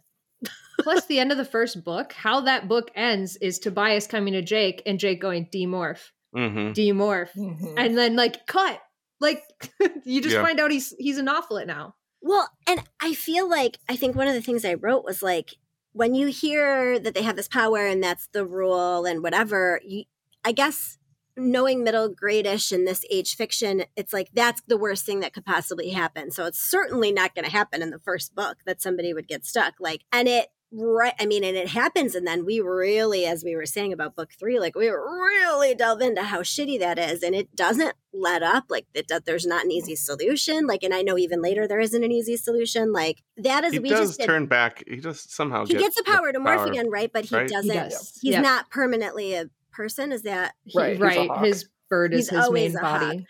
[0.82, 4.40] Plus, the end of the first book, how that book ends is Tobias coming to
[4.40, 7.74] Jake and Jake going demorph, hmm demorph, Mhm.
[7.76, 8.80] and then like cut.
[9.20, 9.42] Like
[10.04, 10.42] you just Yeah.
[10.42, 11.94] find out he's he's an offlet now.
[12.22, 15.50] Well, and I feel like I think one of the things I wrote was like
[15.92, 20.04] when you hear that they have this power and that's the rule and whatever, you
[20.44, 20.98] I guess
[21.36, 25.44] knowing middle gradish in this age fiction, it's like that's the worst thing that could
[25.44, 26.30] possibly happen.
[26.30, 29.44] So it's certainly not going to happen in the first book that somebody would get
[29.44, 29.74] stuck.
[29.80, 33.56] Like, and it right i mean and it happens and then we really as we
[33.56, 37.34] were saying about book three like we really delve into how shitty that is and
[37.34, 41.02] it doesn't let up like it, does- there's not an easy solution like and i
[41.02, 44.20] know even later there isn't an easy solution like that is he we does just
[44.20, 44.84] did, turn back.
[44.86, 46.66] He just somehow he gets the power to morph power.
[46.66, 47.48] again right but he right?
[47.48, 48.18] Doesn't does.
[48.22, 48.40] he's Yeah.
[48.40, 51.44] not permanently a person is that Right, he's a right.
[51.44, 53.26] His bird is He's his main body.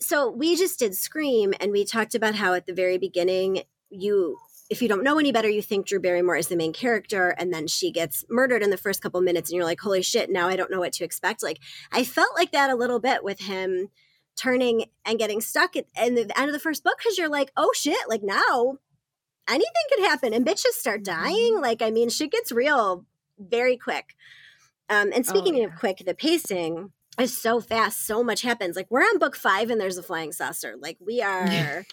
[0.00, 4.36] So we just did scream and we talked about how at the very beginning you
[4.72, 7.52] if you don't know any better you think drew barrymore is the main character and
[7.52, 10.48] then she gets murdered in the first couple minutes and you're like holy shit now
[10.48, 11.42] i don't know what to expect.
[11.42, 11.58] Like
[11.92, 13.88] i felt like that a little bit with him
[14.34, 17.52] turning and getting stuck at in the end of the first book because you're like
[17.56, 18.78] oh shit like now
[19.46, 21.60] anything could happen and bitches start dying.
[21.60, 23.04] Like i mean shit gets real
[23.38, 24.14] very quick.
[24.88, 25.64] Um and speaking yeah.
[25.64, 28.74] of quick the pacing is so fast so much happens.
[28.74, 30.76] Like we're on book five and there's a flying saucer.
[30.80, 31.84] Like we are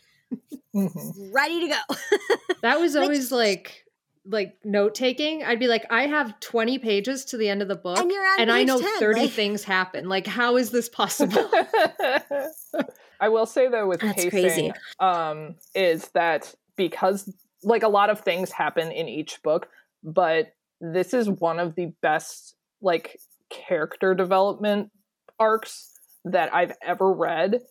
[0.75, 1.33] Mhm.
[1.33, 1.95] ready to go
[2.61, 3.85] That was always like
[4.25, 5.43] like note taking.
[5.43, 8.23] I'd be like, I have 20 pages to the end of the book, and you're
[8.23, 10.07] on and I know 10, 30 like- things happen.
[10.07, 11.49] Like, how is this possible?
[13.21, 14.73] I will say though with That's pacing, crazy.
[14.99, 19.67] um, is that because like a lot of things happen in each book,
[20.03, 24.91] but this is one of the best like character development
[25.39, 25.91] arcs
[26.25, 27.61] that I've ever read.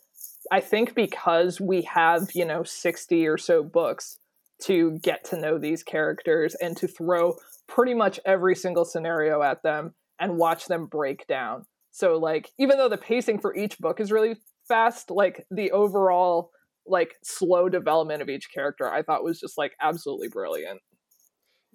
[0.51, 4.19] I think because we have, you know, 60 or so books
[4.63, 7.35] to get to know these characters and to throw
[7.69, 11.65] pretty much every single scenario at them and watch them break down.
[11.91, 16.51] So like even though the pacing for each book is really fast, like the overall
[16.87, 20.81] like slow development of each character I thought was just like absolutely brilliant.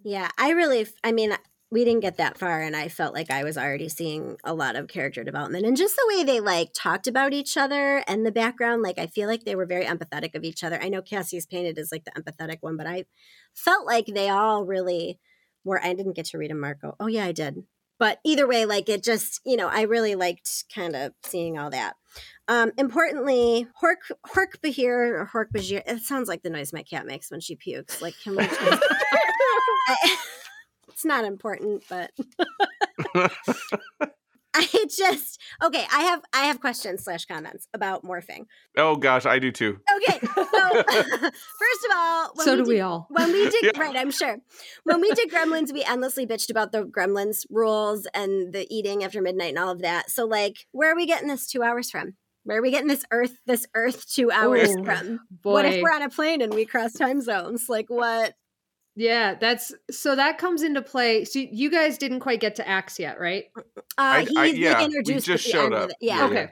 [0.04, 1.34] yeah i really i mean
[1.74, 4.76] we didn't get that far and i felt like i was already seeing a lot
[4.76, 8.32] of character development and just the way they like talked about each other and the
[8.32, 10.80] background like i feel like they were very empathetic of each other.
[10.82, 13.06] I know cassie's painted as like the empathetic one but i
[13.56, 15.20] felt like they all really
[15.64, 16.96] were i didn't get to read a marco.
[17.00, 17.64] Oh yeah i did.
[18.00, 21.72] But either way like it just you know i really liked kind of seeing all
[21.72, 21.96] that.
[22.48, 27.08] Um importantly hork hork bahir or hork bajir it sounds like the noise my cat
[27.08, 28.00] makes when she pukes.
[28.00, 28.84] Like can we just
[30.94, 32.12] it's not important, but
[34.56, 35.84] I just okay.
[35.92, 38.46] I have I have questions slash comments about morphing.
[38.78, 39.78] oh gosh, I do too.
[39.98, 43.08] Okay, so first of all, when so do did, we all.
[43.10, 43.82] When we did Yeah.
[43.82, 44.38] right, I'm sure.
[44.84, 49.22] When we did Gremlins, we endlessly bitched about the Gremlins rules and the eating after
[49.22, 50.12] midnight and all of that.
[50.12, 52.14] So, like, where are we getting this two hours from?
[52.44, 55.20] Where are we getting this Earth this Earth two hours Ooh, from?
[55.32, 55.52] Boy.
[55.54, 57.66] What if we're on a plane and we cross time zones?
[57.70, 58.36] Like, what?
[58.96, 61.26] Yeah, that's so that comes into play.
[61.26, 63.46] So you guys didn't quite get to Ax yet, right?
[63.58, 63.62] Uh,
[63.98, 65.90] I- he's I- like, yeah, we introduced just showed up.
[65.90, 65.96] it.
[66.00, 66.18] Yeah.
[66.20, 66.52] Yeah, okay.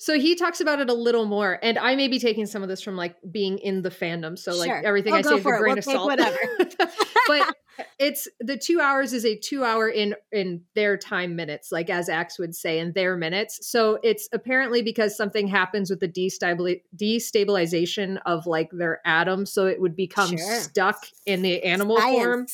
[0.00, 2.68] So he talks about it a little more, and I may be taking some of
[2.68, 4.38] this from like being in the fandom.
[4.38, 4.82] So like Sure.
[4.84, 6.06] everything Oh, I say for a grain We'll of salt.
[6.06, 6.38] whatever.
[7.26, 7.54] but
[7.98, 12.08] it's the two hours is a two hour in in their time minutes, like as
[12.08, 13.68] Ax would say in their minutes.
[13.68, 19.66] So it's apparently because something happens with the destabil- destabilization of like their atoms, so
[19.66, 20.60] it would become Sure.
[20.60, 22.46] stuck in the animal form.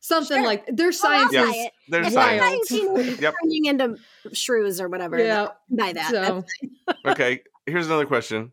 [0.00, 0.28] Science.
[0.28, 0.46] Something Sure.
[0.46, 1.44] like their Oh, science Yeah.
[1.44, 1.72] buy is it.
[1.88, 2.30] There's If wild.
[2.30, 2.70] I'm science.
[2.72, 3.34] 19 Yep.
[3.42, 3.96] turning into
[4.32, 5.48] shrews or whatever, yeah.
[5.68, 6.10] buy that.
[6.10, 6.44] So
[7.06, 8.52] Okay, here's another question.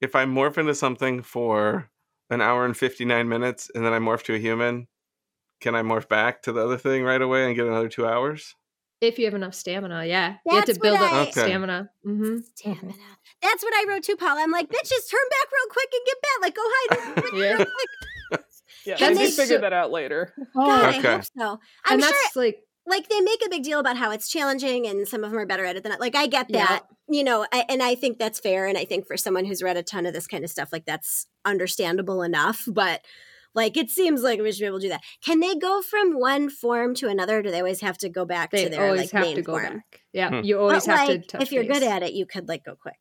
[0.00, 1.90] If I morph into something for
[2.30, 4.88] an hour and 59 minutes and then I morph to a human,
[5.60, 8.54] can I morph back to the other thing right away and get another two hours?
[9.02, 11.30] if you have enough stamina, yeah, you have to build what up I- Okay.
[11.42, 11.90] stamina.
[12.02, 12.94] hmm Stamina.
[13.42, 14.40] That's what I wrote too, Paula.
[14.42, 16.40] I'm like, bitches, turn back real quick and get back.
[16.42, 17.32] Like, go hide.
[17.34, 17.64] Yeah.
[18.86, 19.00] Real quick.
[19.00, 20.32] Yeah, Can they they figure so- that out later.
[20.54, 21.58] God, I hope so.
[21.84, 24.86] I'm and sure, that's like like, they make a big deal about how it's challenging
[24.86, 25.96] and some of them are better at it than I.
[25.96, 26.66] Like, I get Yeah.
[26.66, 28.68] that, you know, I, and I think that's fair.
[28.68, 30.84] And I think for someone who's read a ton of this kind of stuff, like,
[30.86, 32.62] that's understandable enough.
[32.68, 33.04] But,
[33.56, 35.02] like, it seems like we should be able to do that.
[35.24, 37.42] Can they go from one form to another?
[37.42, 39.42] Do they always have to go back they to their always like have main to
[39.42, 39.64] go form?
[39.78, 40.02] back.
[40.12, 40.44] Yeah, Hmm.
[40.44, 41.80] you always But, have like, to touch if you're base.
[41.80, 42.94] good at it, you could like go quick.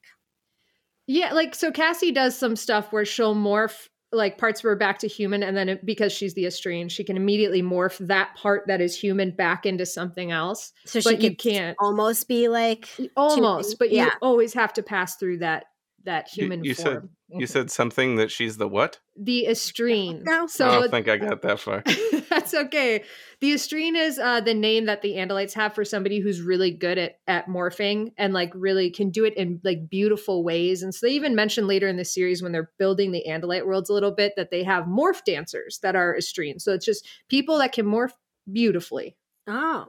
[1.05, 4.99] Yeah, like so Cassie does some stuff where she'll morph like parts of her back
[4.99, 8.65] to human and then it, because she's the Estreen, she can immediately morph that part
[8.67, 10.73] that is human back into something else.
[10.85, 15.39] So she you can't almost be like almost, but you always have to pass through
[15.39, 15.65] that
[16.05, 17.09] that You- human you said- form.
[17.37, 18.99] You said something that she's the what?
[19.17, 20.21] the Estreen.
[20.23, 20.43] No.
[20.43, 21.81] I So don't think I got that far.
[22.29, 23.03] That's okay.
[23.41, 26.97] The Estreen is uh, the name that the Andalites have for somebody who's really good
[26.99, 30.83] at at morphing and like really can do it in like beautiful ways.
[30.83, 33.89] And so they even mention later in the series when they're building the Andalite worlds
[33.89, 36.59] a little bit that they have morph dancers that are Estreen.
[36.61, 38.11] So it's just people that can morph
[38.51, 39.17] beautifully.
[39.47, 39.87] Oh.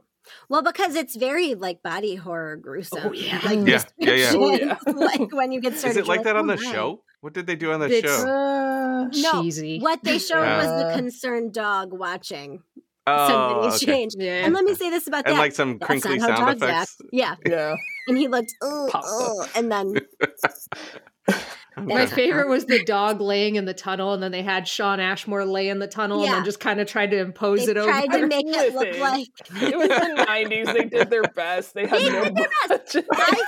[0.49, 3.01] Well, because it's very like body horror gruesome.
[3.05, 3.39] Oh, yeah.
[3.43, 4.31] Like Yeah, yeah, yeah.
[4.35, 4.77] Oh, yeah.
[4.93, 5.99] like when you get started.
[6.01, 7.03] Is it like you're that on "Oh, the my." show?
[7.21, 8.27] What did they do on the It's- show?
[8.29, 9.79] Uh, No, Cheesy.
[9.79, 10.57] What they showed Yeah.
[10.57, 12.61] was the Uh, concerned dog watching
[13.09, 13.85] Oh, somebody okay.
[13.85, 14.13] change.
[14.17, 14.43] Yeah.
[14.45, 15.29] And let me say this about that.
[15.31, 15.41] And that.
[15.41, 16.97] like some That's crinkly not how sound dogs effects.
[17.01, 17.09] act.
[17.13, 17.35] Yeah.
[17.45, 17.75] yeah.
[18.07, 19.95] And he looked, oh, oh, and then
[21.81, 25.45] My favorite was the dog laying in the tunnel, and then they had Shawn Ashmore
[25.45, 27.89] lay in the tunnel, and then just kind of tried to impose they it over.
[27.91, 29.27] tried to make it look like.
[29.67, 30.73] It was the 90s.
[30.73, 31.73] They did their best.
[31.73, 33.05] They had They no did their budget.
[33.11, 33.43] I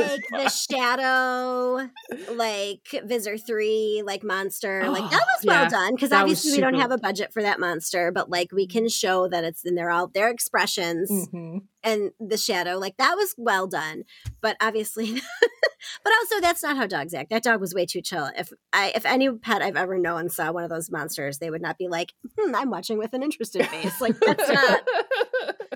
[0.00, 1.88] felt like the Shadow,
[2.34, 5.68] like Visser 3, like Monster, like that Oh, was well yeah.
[5.68, 8.52] done because That was obviously we don't have a budget for that monster, but like
[8.52, 11.62] we can show that it's in there, all their expressions Mhm.
[11.82, 14.04] and the shadow, like that was well done.
[14.40, 15.20] But obviously,
[16.04, 17.30] but also that's not how dogs act.
[17.30, 18.30] That dog was way too chill.
[18.36, 21.62] If I, if any pet I've ever known saw one of those monsters, they would
[21.62, 24.00] not be like, hmm, I'm watching with an interested face.
[24.00, 24.80] Like that's not,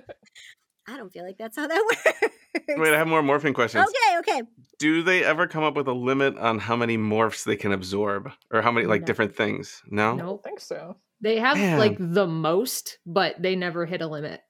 [0.89, 2.35] I don't feel like that's how that works.
[2.69, 3.85] Wait, I have more morphing questions.
[3.87, 4.43] Okay, okay.
[4.79, 8.31] Do they ever come up with a limit on how many morphs they can absorb,
[8.51, 9.07] or how many like No.
[9.07, 9.83] different things?
[9.89, 10.15] No.
[10.15, 10.97] I don't think so.
[11.21, 11.79] They have Man.
[11.79, 14.41] like the most, but they never hit a limit.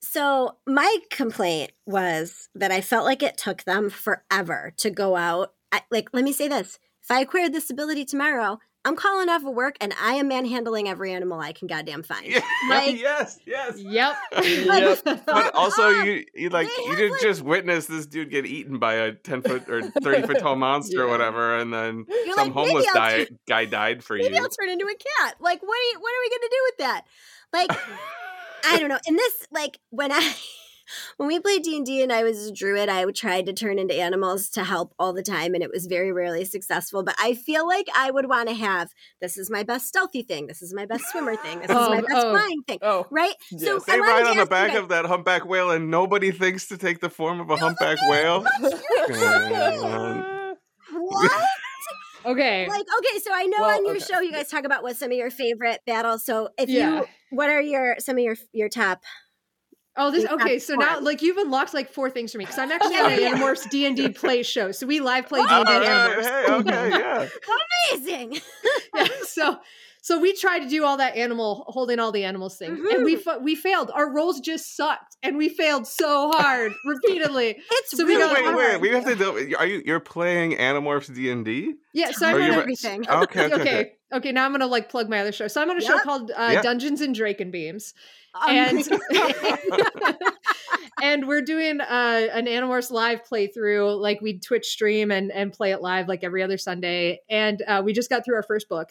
[0.00, 5.52] So my complaint was that I felt like it took them forever to go out.
[5.72, 9.44] I, like, let me say this: if I acquired this ability tomorrow, I'm calling off
[9.44, 12.26] of work and I am manhandling every animal I can goddamn find.
[12.26, 13.78] Yeah, Like- yes, yes.
[13.78, 14.16] Yep.
[14.44, 15.26] Yep.
[15.26, 18.78] But also, you you like they you didn't like- just witness this dude get eaten
[18.78, 22.46] by a ten foot or thirty foot tall monster or whatever, and then You're some
[22.46, 24.30] like, homeless I'll guy, guy died for Maybe you.
[24.30, 25.34] Maybe I'll turn into a cat.
[25.40, 25.70] Like, what?
[25.76, 27.02] Are you, what are we gonna do with that?
[27.52, 27.88] Like,
[28.64, 28.98] I don't know.
[29.06, 30.34] In this, like, when I
[31.18, 33.78] when we played D and D and I was a druid, I tried to turn
[33.78, 37.02] into animals to help all the time, and it was very rarely successful.
[37.02, 38.90] But I feel like I would want to have
[39.20, 41.90] this is my best stealthy thing, this is my best swimmer thing, this is Oh,
[41.90, 42.32] my best oh.
[42.32, 43.34] flying thing, Oh, right?
[43.50, 43.82] So Yes.
[43.88, 46.30] I They wanted ride to on the back guys- of that humpback whale, and nobody
[46.30, 48.44] thinks to take the form of a humpback whale.
[50.90, 51.30] What?
[52.24, 52.66] Okay.
[52.68, 54.04] Like, okay, so I know Well, on your okay.
[54.04, 56.24] show you guys talk about what some of your favorite battles.
[56.24, 56.98] So if Yeah.
[56.98, 59.02] you, what are your some of your your top?
[60.00, 60.60] Oh, this okay.
[60.60, 63.04] So now, like, you've unlocked like four things for me because I'm actually oh, Yeah,
[63.06, 63.34] on an yeah.
[63.34, 64.70] Animorphs D and D play show.
[64.70, 66.24] So we live play D and D oh, right, Animorphs.
[66.24, 67.26] hey, okay, yeah.
[67.92, 68.40] Amazing.
[68.94, 69.58] yeah, so
[70.00, 73.04] so we tried to do all that animal holding all the animals thing and Mm-hmm.
[73.04, 77.96] we fa- we failed our rolls just sucked and we failed so hard repeatedly It's
[77.96, 78.56] So we really got- Wait, hard.
[78.56, 79.14] wait, we have to.
[79.14, 79.82] do- Are you?
[79.84, 81.74] You're playing Animorphs D and D?
[81.94, 83.08] yeah so i'm Are me gonna everything.
[83.08, 83.92] Okay, okay, okay, okay.
[84.12, 86.30] okay now i'm gonna like plug my other show so i'm on a show called
[86.36, 86.62] uh, Yep.
[86.62, 87.94] dungeons and draken beams
[88.34, 88.88] Um, and
[91.02, 93.98] and we're doing uh, an Animorphs live playthrough.
[94.00, 97.20] Like we Twitch stream and and play it live like every other Sunday.
[97.30, 98.90] And uh, we just got through our first book.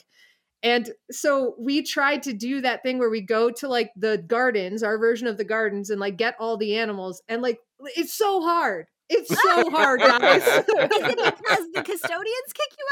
[0.63, 4.83] And so we tried to do that thing where we go to like the gardens,
[4.83, 7.21] our version of the gardens, and like get all the animals.
[7.27, 7.59] And like
[7.95, 8.87] it's so hard.
[9.09, 10.41] It's so hard, guys.
[10.45, 10.67] Is it
[11.35, 12.85] because the custodians kick you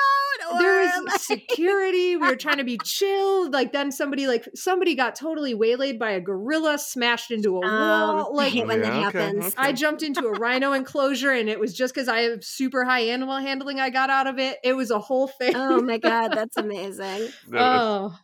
[0.50, 2.16] out, or there was like- security.
[2.16, 3.50] We were trying to be chill.
[3.52, 8.18] Like then somebody like somebody got totally waylaid by a gorilla, smashed into a Um,
[8.18, 8.32] wall.
[8.40, 9.46] I Like hate when that Yeah, okay, happens.
[9.48, 9.56] okay.
[9.58, 13.02] I jumped into a rhino enclosure and it was just because I have super high
[13.02, 14.58] animal handling I got out of it.
[14.64, 15.54] It was a whole thing.
[15.56, 17.28] Oh my god, that's amazing.
[17.54, 18.18] oh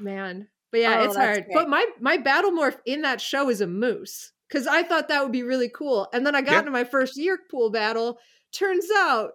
[0.00, 0.48] man.
[0.72, 1.44] But yeah, Oh, it's hard.
[1.44, 1.54] great.
[1.54, 4.32] But my my battle morph in that show is a moose.
[4.52, 6.08] Cause I thought that would be really cool.
[6.12, 6.58] And then I got Yeah.
[6.60, 8.18] into my first Yeerk pool battle.
[8.52, 9.32] Turns out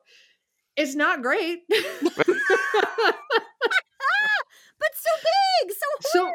[0.78, 1.60] it's not great.
[4.80, 5.10] But so
[5.64, 6.34] big, so hard, So, horn,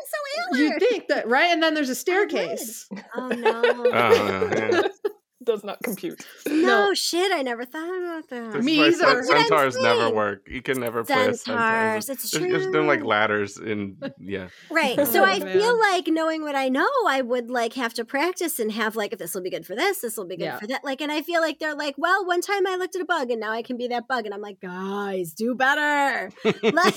[0.53, 1.47] so you think that, right?
[1.53, 2.89] And then there's a staircase.
[3.17, 3.63] Oh no.
[3.93, 4.83] Oh, yeah.
[5.47, 6.27] Does not compute.
[6.47, 8.53] no, shit, I never thought about that.
[8.53, 8.93] This Me either.
[8.93, 10.49] cen- That's what I'm Centaurs never work.
[10.51, 11.57] You can never play a centaur.
[11.57, 14.49] Centaurs, it's There's just no like ladders in yeah.
[14.71, 14.97] Right.
[15.07, 18.59] So Oh, I feel like knowing what I know, I would like have to practice
[18.59, 20.59] and have like if this will be good for this, this will be good Yeah.
[20.59, 20.85] for that.
[20.85, 23.31] Like, and I feel like they're like, well, one time I looked at a bug
[23.31, 26.31] and now I can be that bug, and I'm like, guys, do better.
[26.63, 26.95] like,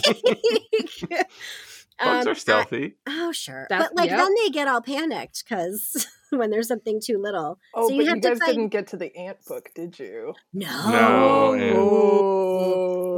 [2.03, 2.95] Bugs um, are stealthy.
[3.07, 4.19] I- oh sure, That- but like yep.
[4.19, 7.59] then they get all panicked because when there's something too little.
[7.73, 9.97] Oh, so but have you to guys find- didn't get to the ant book, did
[9.99, 10.33] you?
[10.53, 10.89] No.
[10.91, 11.75] No, and-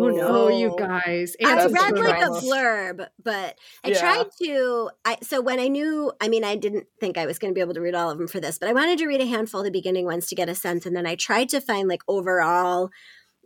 [0.04, 0.28] Oh, no.
[0.28, 1.36] Oh, you guys.
[1.44, 4.00] I read the like a blurb, but I Yeah.
[4.00, 4.90] tried to.
[5.06, 7.62] I so when I knew, I mean, I didn't think I was going to be
[7.62, 9.62] able to read all of them for this, but I wanted to read a handful
[9.62, 12.02] of the beginning ones to get a sense, and then I tried to find like
[12.08, 12.90] overall,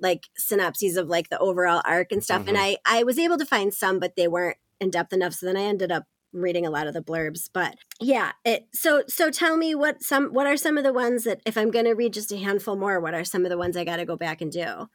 [0.02, 3.46] like synopses of like the overall arc and stuff, and I I was able to
[3.46, 5.34] find some, but they weren't in depth enough.
[5.34, 9.04] So then I ended up reading a lot of the blurbs but yeah it so
[9.08, 11.86] so tell me what some what are some of the ones that if i'm going
[11.86, 14.06] to read just a handful more what are some of the ones i got to
[14.06, 14.90] go back and do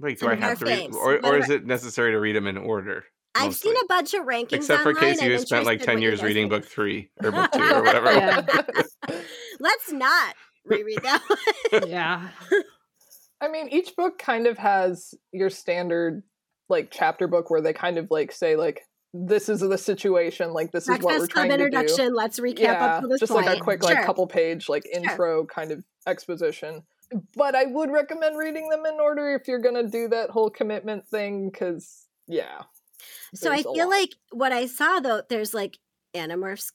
[0.00, 2.34] Wait, do Some I our have to read, or, or is it necessary to read
[2.34, 3.04] them in order?
[3.34, 5.14] i've seen a bunch of rankings Except for online.
[5.14, 8.12] Casey, who spent like ten years reading book three or book two or whatever.
[8.12, 8.42] Yeah.
[9.60, 12.28] let's not reread that one yeah.
[13.42, 16.22] I mean, each book kind of has your standard
[16.68, 18.82] like chapter book where they kind of like say like
[19.14, 21.64] this is the situation, like this is what we're breakfast club trying to do.
[21.64, 24.04] introduction let's recap yeah, up to this just point like a quick like Sure.
[24.06, 26.82] couple page like intro kind of exposition.
[27.36, 31.06] But I would recommend reading them in order if you're gonna do that whole commitment
[31.06, 32.62] thing, because yeah.
[33.34, 33.88] so i feel lot.
[33.88, 35.78] like what i saw though there's like
[36.14, 36.66] animorphs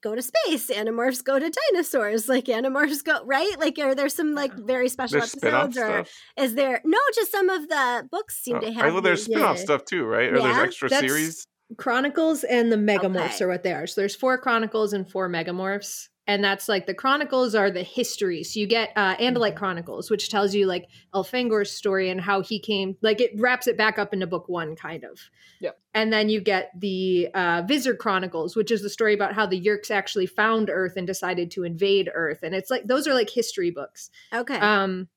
[0.00, 4.34] go to space animorphs go to dinosaurs like animorphs go right like are there some
[4.34, 6.10] like very special There's episodes or stuff.
[6.38, 9.26] is there no just some of the books seem Oh, to I- have well, there's
[9.26, 9.62] these- spin-off Yeah.
[9.64, 10.32] stuff too, right?
[10.32, 11.46] Or there's extra that's- series.
[11.76, 13.44] Chronicles and the Megamorphs Okay.
[13.44, 13.86] are what they are.
[13.86, 16.08] So there's four Chronicles and four Megamorphs.
[16.26, 18.44] And that's like the Chronicles are the history.
[18.44, 22.58] So you get uh, Andalite Chronicles, which tells you like Elfangor's story and how he
[22.58, 25.20] came, like it wraps it back up into book one, kind of.
[25.60, 25.78] Yep.
[25.92, 29.60] And then you get the uh, Visser Chronicles, which is the story about how the
[29.62, 32.38] Yeerks actually found Earth and decided to invade Earth.
[32.42, 34.08] And it's like, those are like history books.
[34.32, 35.08] okay Um,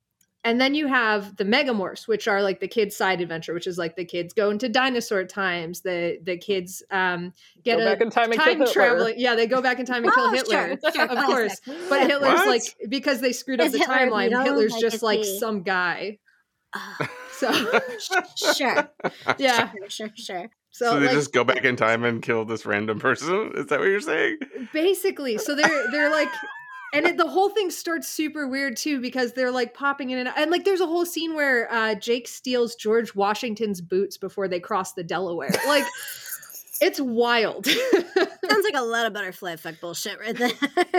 [0.48, 3.78] and then you have the megamorphs, which are like the kids' side adventure, which is
[3.78, 5.82] like the kids go into dinosaur times.
[5.82, 7.34] The the kids um,
[7.64, 9.16] get Go a back in time and time traveling.
[9.18, 11.60] Yeah, they go back in time and kill Oh, Hitler, sure, sure, of course.
[11.90, 12.48] But Hitler's What?
[12.48, 14.30] like because they screwed up Is the Hitler timeline.
[14.30, 15.40] Vito Hitler's just like legacy?
[15.40, 16.20] some guy.
[16.74, 16.98] Oh,
[17.34, 17.52] So
[18.56, 18.90] sure
[19.38, 22.46] yeah, sure sure sure so, So, they like, just go back in time and kill
[22.46, 23.52] this random person.
[23.56, 24.38] Is that what you're saying?
[24.74, 26.30] basically so they're they're like
[26.93, 30.30] and it, the whole thing starts super weird too because they're like popping in and
[30.38, 34.60] and like there's a whole scene where uh jake steals george washington's boots before they
[34.60, 35.84] cross the delaware like
[36.82, 40.52] it's wild sounds like a lot of butterfly effect bullshit right there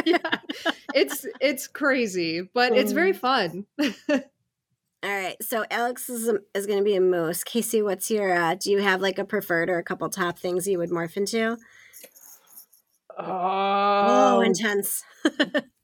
[0.05, 0.38] yeah
[0.94, 3.16] it's it's crazy but it's very Mm.
[3.16, 3.66] fun
[5.05, 7.44] All right, so Alex is is going to be a moose.
[7.44, 8.35] Casey, what's your?
[8.35, 11.16] Uh, do you have like a preferred or a couple top things you would morph
[11.16, 11.57] into?
[13.16, 15.05] Oh, Oh, intense.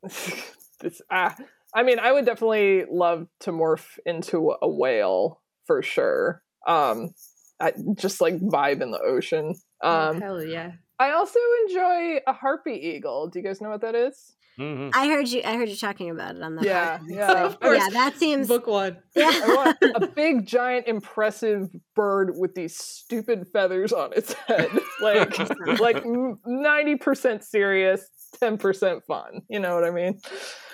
[0.80, 1.34] this, ah,
[1.74, 6.42] I mean, I would definitely love to morph into a whale for sure.
[6.66, 7.14] Um,
[7.60, 9.54] I just like vibe in the ocean.
[9.82, 13.28] Um, hell yeah I also enjoy a harpy eagle.
[13.28, 14.34] Do you guys know what that is?
[14.58, 14.92] Mhm.
[14.94, 15.42] I heard you.
[15.44, 17.10] I heard you talking about it on the Yeah, podcast.
[17.10, 17.26] yeah.
[17.48, 18.46] So, Of yeah, that seems.
[18.46, 24.12] book one I Yeah, want a big, giant, impressive bird with these stupid feathers on
[24.12, 24.70] its head,
[25.02, 25.36] like
[25.80, 26.04] like
[26.46, 28.06] ninety percent serious,
[28.38, 29.42] ten percent fun.
[29.48, 30.20] You know what I mean?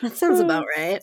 [0.03, 1.01] that sounds about right.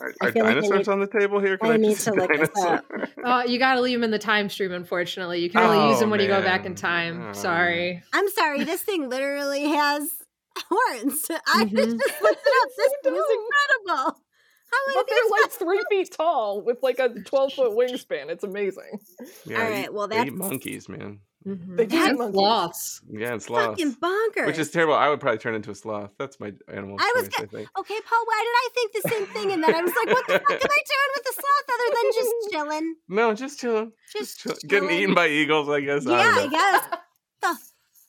[0.00, 1.58] Are, are feel like dinosaurs need- on the table here?
[1.62, 3.08] I need just to look this dinosaur?
[3.24, 6.00] oh you gotta leave them in the time stream unfortunately you can only use Oh,
[6.00, 7.32] them when you go back in time Oh.
[7.34, 8.64] sorry I'm sorry.
[8.64, 10.08] This thing literally has
[10.70, 11.26] horns.
[11.30, 11.70] I Mhm.
[11.98, 12.68] just looked it up.
[12.76, 13.24] This It is
[13.86, 14.20] incredible.
[14.72, 15.30] How But are they're these?
[15.42, 18.30] like three feet tall with like a twelve foot wingspan.
[18.30, 19.00] It's amazing.
[19.44, 21.20] Yeah, All eat- right, well, they that's- eat monkeys, man.
[21.44, 22.34] They do And eat monkeys.
[22.34, 23.00] sloths.
[23.10, 23.80] Yeah, and sloths.
[23.80, 24.46] Fucking bonkers.
[24.46, 24.94] Which is terrible.
[24.94, 26.10] I would probably turn into a sloth.
[26.18, 27.68] That's my animal I was choice, I think.
[27.78, 29.52] Okay, Paul, why did I think the same thing?
[29.52, 31.94] And then I was like, what the fuck am I doing with the sloth other
[31.94, 32.94] than just chilling?
[33.08, 33.92] No, just chilling.
[34.12, 36.04] Just Chill- Getting eaten by eagles, I guess.
[36.04, 36.50] Yeah, I I don't know.
[36.50, 36.88] guess.
[37.40, 37.58] the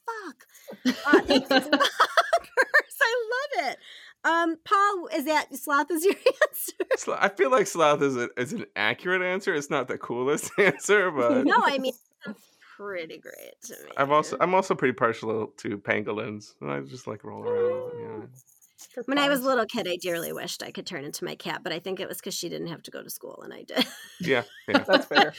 [0.05, 1.15] fuck?
[1.15, 2.97] Uh, it's bonkers.
[3.01, 3.77] I love it.
[4.23, 7.17] Um, Paul, is that sloth is your answer?
[7.19, 9.55] I feel like sloth is, a, is an accurate answer.
[9.55, 11.93] It's not the coolest answer, but no, I mean
[12.25, 12.39] that's
[12.77, 13.91] pretty great to me.
[13.97, 16.53] I'm also I'm also pretty partial to pangolins.
[16.61, 17.83] I just like roll around.
[17.91, 21.23] with them, when I was a little kid, I dearly wished I could turn into
[21.23, 23.41] my cat, but I think it was because she didn't have to go to school,
[23.43, 23.85] and I did.
[24.19, 24.77] Yeah, yeah.
[24.77, 24.83] yeah.
[24.87, 25.33] That's fair.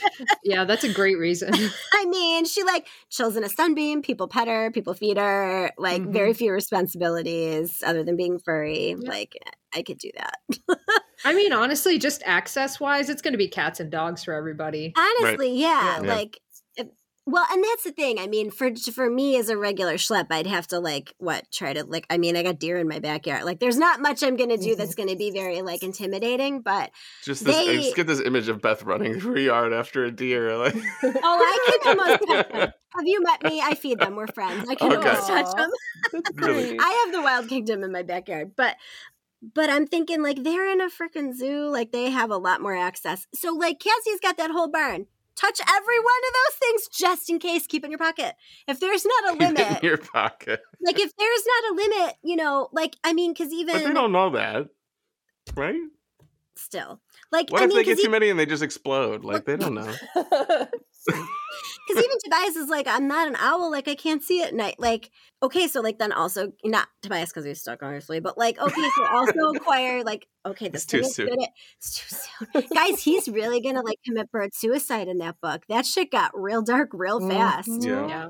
[0.44, 1.50] Yeah, that's a great reason.
[1.94, 4.02] I mean, she like chills in a sunbeam.
[4.02, 4.70] People pet her.
[4.70, 5.70] People feed her.
[5.78, 6.12] Like Mm-hmm.
[6.12, 8.90] very few responsibilities other than being furry.
[8.98, 9.08] Yeah.
[9.10, 9.36] Like
[9.74, 10.78] I could do that.
[11.24, 14.92] I mean, honestly, just access wise, it's going to be cats and dogs for everybody.
[14.96, 16.00] Honestly, yeah.
[16.02, 16.14] Yeah.
[16.14, 16.51] Like, if,
[17.24, 18.18] well, and that's the thing.
[18.18, 21.72] I mean, for for me as a regular schlep, I'd have to like what try
[21.72, 22.06] to like.
[22.10, 23.44] I mean, I got deer in my backyard.
[23.44, 26.62] Like, there's not much I'm gonna do that's gonna be very like intimidating.
[26.62, 26.90] But
[27.24, 30.04] Just this, I They- just get this image of Beth running through a yard after
[30.04, 30.56] a deer.
[30.56, 32.72] Like, oh, I can almost touch them.
[32.94, 33.60] Have you met me?
[33.62, 34.16] I feed them.
[34.16, 34.68] We're friends.
[34.68, 35.08] I can Okay.
[35.08, 35.70] almost touch them.
[36.34, 36.76] Really?
[36.78, 38.76] I have the wild kingdom in my backyard, but
[39.54, 42.76] but I'm thinking like they're in a freaking zoo, like they have a lot more
[42.76, 43.26] access.
[43.34, 45.06] So like Cassie's got that whole barn.
[45.36, 47.66] Touch every one of those things just in case.
[47.66, 48.34] Keep it in your pocket.
[48.68, 50.60] If there's not a keep it in limit, your pocket.
[50.84, 53.94] like if there's not a limit, you know, like I mean, because even But they
[53.94, 54.68] don't know that,
[55.56, 55.74] right?
[56.56, 57.00] still,
[57.32, 59.24] like What I if mean, they get too many and they just explode?
[59.24, 59.92] Like they don't know.
[61.88, 63.70] because even Tobias is like, I'm not an owl.
[63.70, 64.76] Like I can't see at night.
[64.78, 65.10] Like
[65.42, 69.06] okay, so like then also not Tobias because he's stuck obviously, but like okay, so
[69.06, 71.26] also acquire like okay, this It's too is soon.
[71.28, 72.16] good at- It's too
[72.60, 73.02] soon, guys.
[73.02, 75.62] He's really gonna like commit bird suicide in that book.
[75.68, 77.68] That shit got real dark real fast.
[77.68, 77.84] Mhm.
[77.86, 78.06] Yeah.
[78.08, 78.28] Yeah.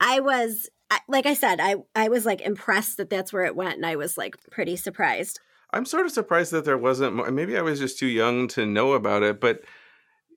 [0.00, 0.68] I was.
[0.90, 3.84] I, like I said, I I was like impressed that that's where it went, and
[3.84, 5.38] I was like pretty surprised.
[5.70, 7.30] I'm sort of surprised that there wasn't more.
[7.30, 9.60] Maybe I was just too young to know about it, but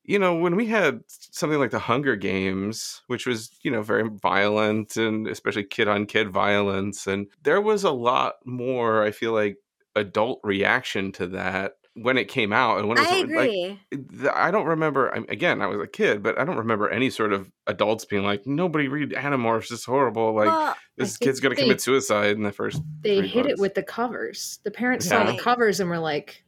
[0.04, 4.10] you know, when we had something like the Hunger Games, which was, you know, very
[4.10, 9.34] violent and especially kid on kid violence, and there was a lot more, I feel
[9.34, 9.58] like,
[9.96, 12.80] adult reaction to that when it came out.
[12.80, 13.80] And when it was I agree.
[13.92, 15.10] th- I don't remember.
[15.10, 18.48] Again, I was a kid, but I don't remember any sort of adults being like,
[18.48, 19.72] "Nobody read Animorphs.
[19.72, 20.34] It's horrible.
[20.34, 23.76] Like well, this kid's gonna they- commit suicide in the first." They hit it with
[23.76, 24.60] the covers.
[24.64, 26.44] The parents saw the covers and were like,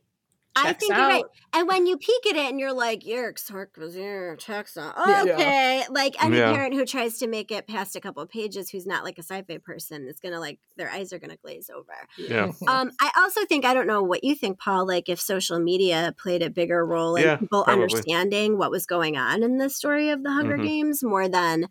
[0.55, 0.97] I think out.
[0.99, 1.23] you're right.
[1.53, 4.91] And when you peek at it and you're like, Eric Sarkis, your Texan.
[5.07, 5.23] Yeah.
[5.23, 5.83] Okay.
[5.89, 6.53] Like any Yeah.
[6.53, 9.57] parent who tries to make it past a couple pages who's not like a sci-fi
[9.57, 11.93] person is gonna like their eyes are gonna glaze over.
[12.17, 12.51] Yeah.
[12.67, 16.13] Um, I also think I don't know what you think, Paul, like if social media
[16.21, 17.83] played a bigger role in Yeah, people probably.
[17.83, 20.63] understanding what was going on in the story of the Hunger Mhm.
[20.67, 21.67] Games more than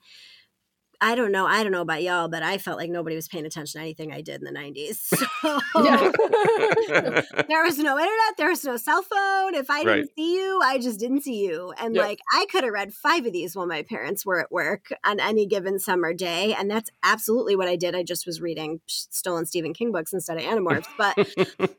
[1.02, 1.46] I don't know.
[1.46, 4.12] I don't know about y'all, but I felt like nobody was paying attention to anything
[4.12, 5.12] I did in the 90s.
[5.42, 5.58] So
[7.48, 9.54] there was no internet, there was no cell phone.
[9.54, 10.08] If I didn't Right.
[10.16, 11.72] see you, I just didn't see you.
[11.78, 12.04] And Yep.
[12.04, 15.18] like I could have read five of these while my parents were at work on
[15.20, 16.54] any given summer day.
[16.54, 17.94] And that's absolutely what I did.
[17.96, 20.86] I just was reading stolen Stephen King books instead of Animorphs.
[20.96, 21.16] But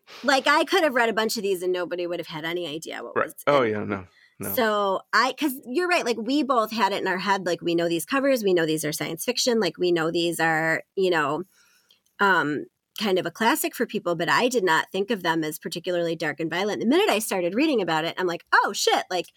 [0.24, 2.68] like I could have read a bunch of these and nobody would have had any
[2.68, 3.26] idea what right.
[3.28, 4.06] was Oh yeah, no.
[4.52, 7.76] So I, because you're right, like we both had it in our head, like we
[7.76, 11.10] know these covers, we know these are science fiction, like we know these are, you
[11.10, 11.44] know,
[12.20, 12.66] um,
[13.02, 16.16] kind of a classic for people, but I did not think of them as particularly
[16.16, 16.80] dark and violent.
[16.80, 19.28] The minute I started reading about it, I'm like, oh shit, like,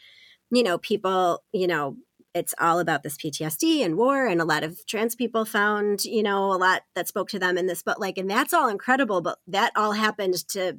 [0.51, 1.97] you know, people, you know,
[2.35, 6.23] it's all about this PTSD and war, and a lot of trans people found, you
[6.23, 9.23] know, a lot that spoke to them in this, but like, and that's all incredible,
[9.23, 10.79] but that all happened to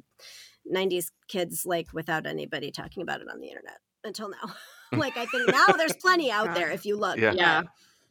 [0.72, 4.54] 90s kids, like, without anybody talking about it on the internet until now.
[4.98, 7.18] like, I think now there's plenty out there if you look.
[7.18, 7.32] Yeah.
[7.34, 7.62] yeah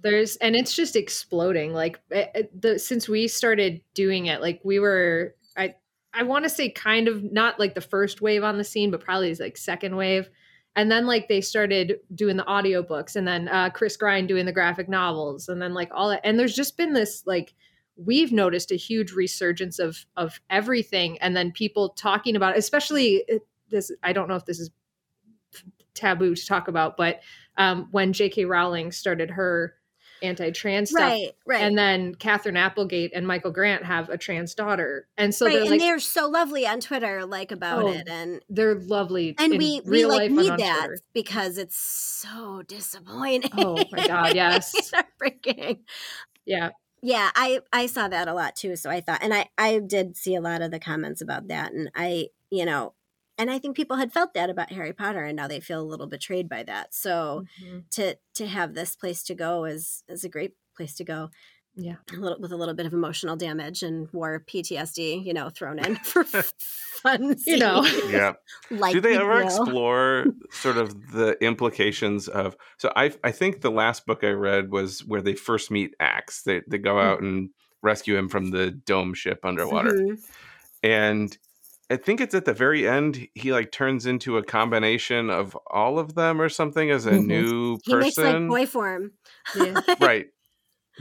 [0.02, 4.62] there's and it's just exploding like it, it- the since we started doing it like
[4.64, 5.74] we were i
[6.14, 9.02] i want to say kind of not like the first wave on the scene but
[9.02, 10.30] probably like second wave
[10.76, 14.52] and then like they started doing the audiobooks and then uh chris grine doing the
[14.54, 17.56] graphic novels and then like all that and there's just been this like
[17.96, 23.24] we've noticed a huge resurgence of of everything and then people talking about it, especially
[23.34, 23.40] uh,
[23.72, 24.70] this i don't know if this is
[25.98, 27.22] taboo to talk about but
[27.58, 29.74] um when jk rowling started her
[30.24, 31.62] anti-trans stuff Right, right.
[31.62, 35.62] and then Katherine Applegate and Michael Grant have a trans daughter, and so right, they're
[35.62, 39.58] and like they're so lovely on Twitter, like about Oh, it, and they're lovely, and
[39.60, 41.00] we we like need that Twitter.
[41.14, 43.52] because it's so disappointing.
[43.54, 44.92] Oh my God, yes.
[44.92, 45.84] heartbreaking.
[46.46, 46.72] Yeah,
[47.04, 48.76] Yeah, I I saw that a lot too.
[48.76, 51.74] So I thought, and I I did see a lot of the comments about that,
[51.74, 52.94] and I you know
[53.38, 55.84] and I think people had felt that about Harry Potter, and now they feel a
[55.92, 56.94] little betrayed by that.
[56.94, 57.90] So Mhm.
[57.92, 61.30] to to have this place to go is is a great place to go.
[61.80, 61.98] Yeah.
[62.12, 65.78] a little with a little bit of emotional damage and war PTSD, you know, thrown
[65.78, 66.24] in for
[67.04, 67.36] fun.
[67.46, 67.86] You know.
[68.10, 68.34] Yeah.
[68.72, 69.46] like Do they ever do.
[69.46, 72.58] explore sort of the implications of?
[72.78, 76.42] So I I think the last book I read was where they first meet Ax.
[76.42, 77.52] They they go out and
[77.84, 80.18] rescue him from the dome ship underwater, Mhm.
[80.82, 81.38] and
[81.90, 86.00] I think it's at the very end he like turns into a combination of all
[86.00, 87.26] of them or something as a Mhm.
[87.26, 87.92] new person.
[87.92, 89.12] He makes like boy form.
[89.56, 89.82] Yeah.
[90.02, 90.26] right?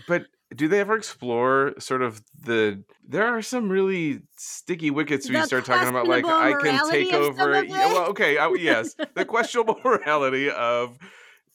[0.07, 2.85] But do they ever explore sort of the?
[3.05, 7.11] There are some really sticky wickets when you start talking about like I can take
[7.11, 7.65] morality of some over.
[7.65, 10.99] Yeah, well, okay, I, yes, the questionable morality of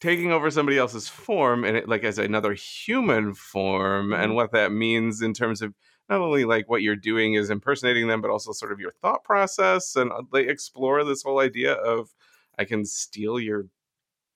[0.02, 4.22] taking over somebody else's form and it like as another human form Mm-hmm.
[4.24, 5.74] and what that means in terms of
[6.12, 9.24] not only like what you're doing is impersonating them but also sort of your thought
[9.24, 12.10] process and uh, they explore this whole idea of
[12.60, 13.66] i can steal your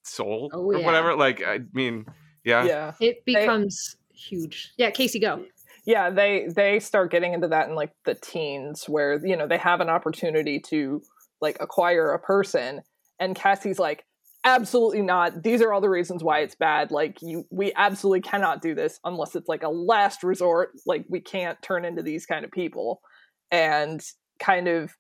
[0.04, 0.86] soul Oh, or yeah.
[0.86, 2.06] whatever like i mean
[2.44, 2.94] yeah yeah.
[3.00, 4.72] It becomes huge.
[4.78, 5.44] Yeah, Casey, go.
[5.86, 9.58] yeah they they start getting into that in like the teens where you know they
[9.58, 11.02] have an opportunity to
[11.42, 12.82] like acquire a person
[13.20, 14.06] and cassie's like
[14.46, 15.44] absolutely not.
[15.44, 16.92] These are all the reasons why it's bad.
[16.92, 20.70] Like you we absolutely cannot do this unless it's like a last resort.
[20.86, 23.02] Like we can't turn into these kind of people.
[23.52, 24.02] And
[24.40, 24.94] kind of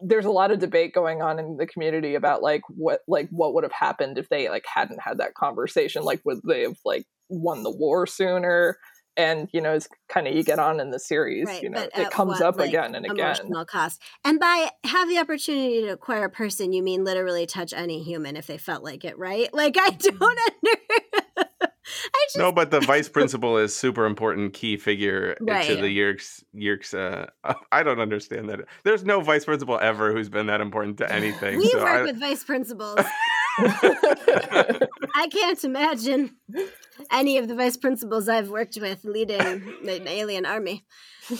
[0.00, 3.54] there's a lot of debate going on in the community about like what like what
[3.54, 6.02] would have happened if they like hadn't had that conversation.
[6.02, 8.76] Like would they have like won the war sooner
[9.16, 11.88] and you know it's kind of you get on in the series Right, you know
[11.94, 14.00] it comes what, up like, again and again Emotional cost.
[14.24, 18.36] And by have the opportunity to acquire a person, you mean literally touch any human
[18.36, 19.48] if they felt like it, right?
[19.62, 20.80] Like I don't under.
[21.84, 26.42] I just no but the vice principal is super important key figure to the yeerks
[26.54, 27.26] yeerks uh
[27.70, 31.58] i don't understand that there's no vice principal ever who's been that important to anything
[31.58, 32.98] we so work I, with vice principals.
[35.14, 36.36] I can't imagine
[37.10, 40.84] any of the vice principals I've worked with leading an alien army.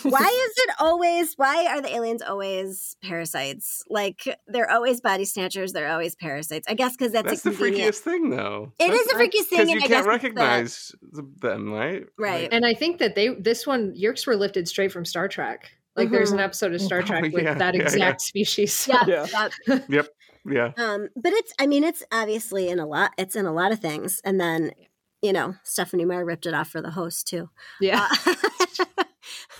[0.02, 3.82] Why is it always, why are the aliens always parasites?
[3.88, 6.66] Like, they're always body snatchers, they're always parasites.
[6.68, 7.94] I guess because that's, that's a the convenient.
[7.94, 10.92] freakiest thing though It is the freakiest thing, because you and I can't guess recognize
[11.10, 12.42] the- them right Right.
[12.44, 15.70] Like, And I think that they this one Yeerks were lifted straight from Star Trek.
[15.94, 16.44] Like there's an Mhm.
[16.44, 18.16] episode of Star Oh, Trek with that yeah, exact yeah.
[18.16, 18.72] species.
[18.74, 19.48] So- Yeah,
[19.88, 20.02] Yeah.
[20.44, 20.72] Yeah.
[20.76, 23.80] Um, but it's, I mean, it's obviously in a lot, it's in a lot of
[23.80, 24.20] things.
[24.24, 24.72] And then,
[25.20, 27.48] you know, Stephenie Meyer ripped it off for the host too.
[27.80, 28.08] yeah.
[28.26, 28.34] Uh,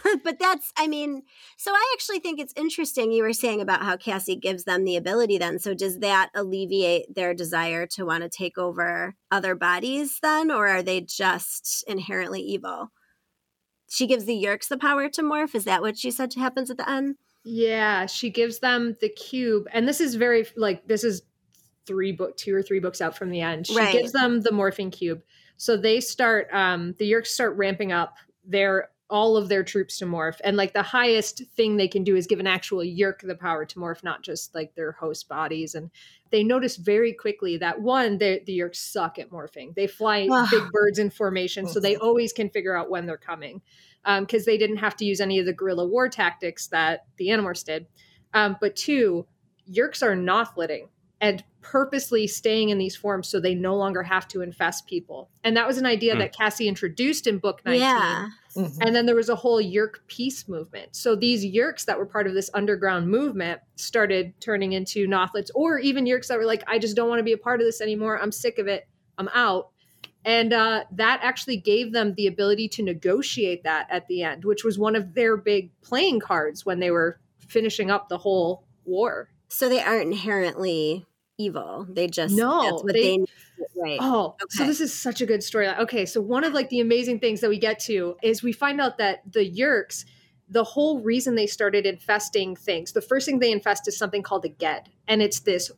[0.25, 1.23] but that's, I mean,
[1.57, 4.97] so I actually think it's interesting you were saying about how Cassie gives them the
[4.97, 5.59] ability then.
[5.59, 10.51] So does that alleviate their desire to want to take over other bodies then?
[10.51, 12.91] Or are they just inherently evil?
[13.89, 15.55] She gives the Yeerks the power to morph.
[15.55, 17.17] Is that what she said happens at the end?
[17.45, 21.23] Yeah, she gives them the cube, and this is very like this is
[21.87, 23.67] three book, two or three books out from the end.
[23.67, 23.93] She Right.
[23.93, 25.23] gives them the morphing cube,
[25.57, 26.49] so they start.
[26.53, 28.15] Um, the Yeerks start ramping up
[28.45, 32.15] their all of their troops to morph, and like the highest thing they can do
[32.15, 35.75] is give an actual Yeerk the power to morph, not just like their host bodies.
[35.75, 35.91] And
[36.31, 39.75] they notice very quickly that one, the the Yeerks suck at morphing.
[39.75, 43.63] They fly big birds in formation, so they always can figure out when they're coming
[44.21, 47.65] because they didn't have to use any of the guerrilla war tactics that the Animorphs
[47.65, 47.87] did.
[48.35, 49.27] Um, but two,
[49.71, 50.89] Yeerks are nothliting
[51.21, 55.31] and purposely staying in these forms so they no longer have to infest people.
[55.45, 56.19] And that was an idea Hmm.
[56.19, 57.81] that Cassie introduced in book 19.
[57.81, 58.29] Yeah.
[58.57, 58.79] Mhm.
[58.81, 60.97] And then there was a whole Yeerk peace movement.
[60.97, 65.79] So these Yeerks that were part of this underground movement started turning into Nothlits, or
[65.79, 67.81] even Yeerks that were like, I just don't want to be a part of this
[67.81, 68.21] anymore.
[68.21, 68.89] I'm sick of it.
[69.17, 69.69] I'm out.
[70.25, 74.65] And uh, that actually gave them the ability to negotiate that at the end, which
[74.65, 77.19] was one of their big playing cards when they were
[77.49, 79.29] finishing up the whole war.
[79.49, 81.07] So they aren't inherently
[81.39, 81.87] evil.
[81.89, 83.29] They just No, that's what they- they, need.
[83.77, 83.99] right.
[84.01, 85.69] Oh, so this is such a good story.
[85.69, 88.81] Okay, so one of like the amazing things that we get to is we find
[88.81, 90.05] out that the Yeerks,
[90.49, 94.45] the whole reason they started infesting things, the first thing they infest is something called
[94.45, 95.71] a Gedd, and it's this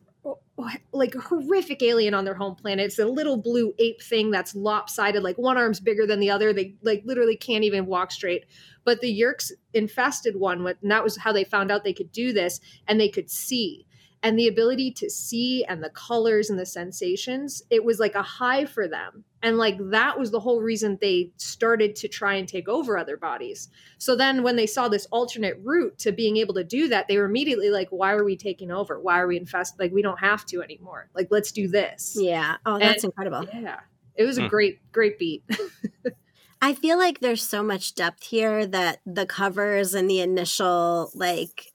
[0.93, 2.85] like a horrific alien on their home planet.
[2.85, 6.53] It's a little blue ape thing that's lopsided, like one arm's bigger than the other.
[6.53, 8.45] They like literally can't even walk straight.
[8.85, 12.11] But the Yeerks infested one with, and that was how they found out they could
[12.11, 13.85] do this, and they could see
[14.25, 18.21] and the ability to see and the colors and the sensations it was like a
[18.23, 19.23] high for them.
[19.43, 23.15] And like that was the whole reason they started to try and take over other
[23.17, 23.69] bodies.
[23.99, 27.17] So then when they saw this alternate route to being able to do that they
[27.19, 28.99] were immediately like why are we taking over?
[28.99, 31.09] Why are we infest like we don't have to anymore.
[31.13, 32.17] Like let's do this.
[32.19, 32.55] Yeah.
[32.65, 33.47] Oh, that's And- incredible.
[33.53, 33.79] yeah.
[34.15, 34.47] It was a Hmm.
[34.47, 35.43] great great beat.
[36.61, 41.67] I feel like there's so much depth here that the covers and the initial like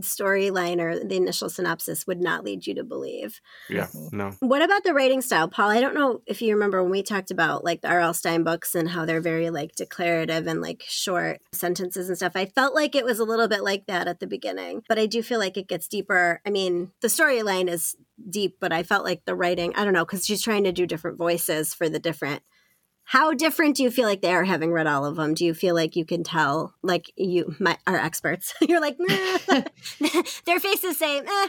[0.00, 3.40] storyline or the initial synopsis would not lead you to believe.
[3.68, 4.12] Yeah, Mhm.
[4.12, 4.30] no.
[4.40, 5.70] What about the writing style, Paul?
[5.70, 8.14] I don't know if you remember when we talked about like the R.L.
[8.14, 12.32] Stine books and how they're very like declarative and like short sentences and stuff.
[12.34, 15.06] I felt like it was a little bit like that at the beginning, but I
[15.06, 16.40] do feel like it gets deeper.
[16.46, 17.96] I mean, the storyline is
[18.28, 20.86] deep, but I felt like the writing, I don't know, because she's trying to do
[20.86, 22.42] different voices for the different.
[23.10, 25.32] How different do you feel like they are having read all of them?
[25.32, 29.62] Do you feel like you can tell, like you, my, our experts, you're like, nah.
[30.44, 31.48] their faces say, eh.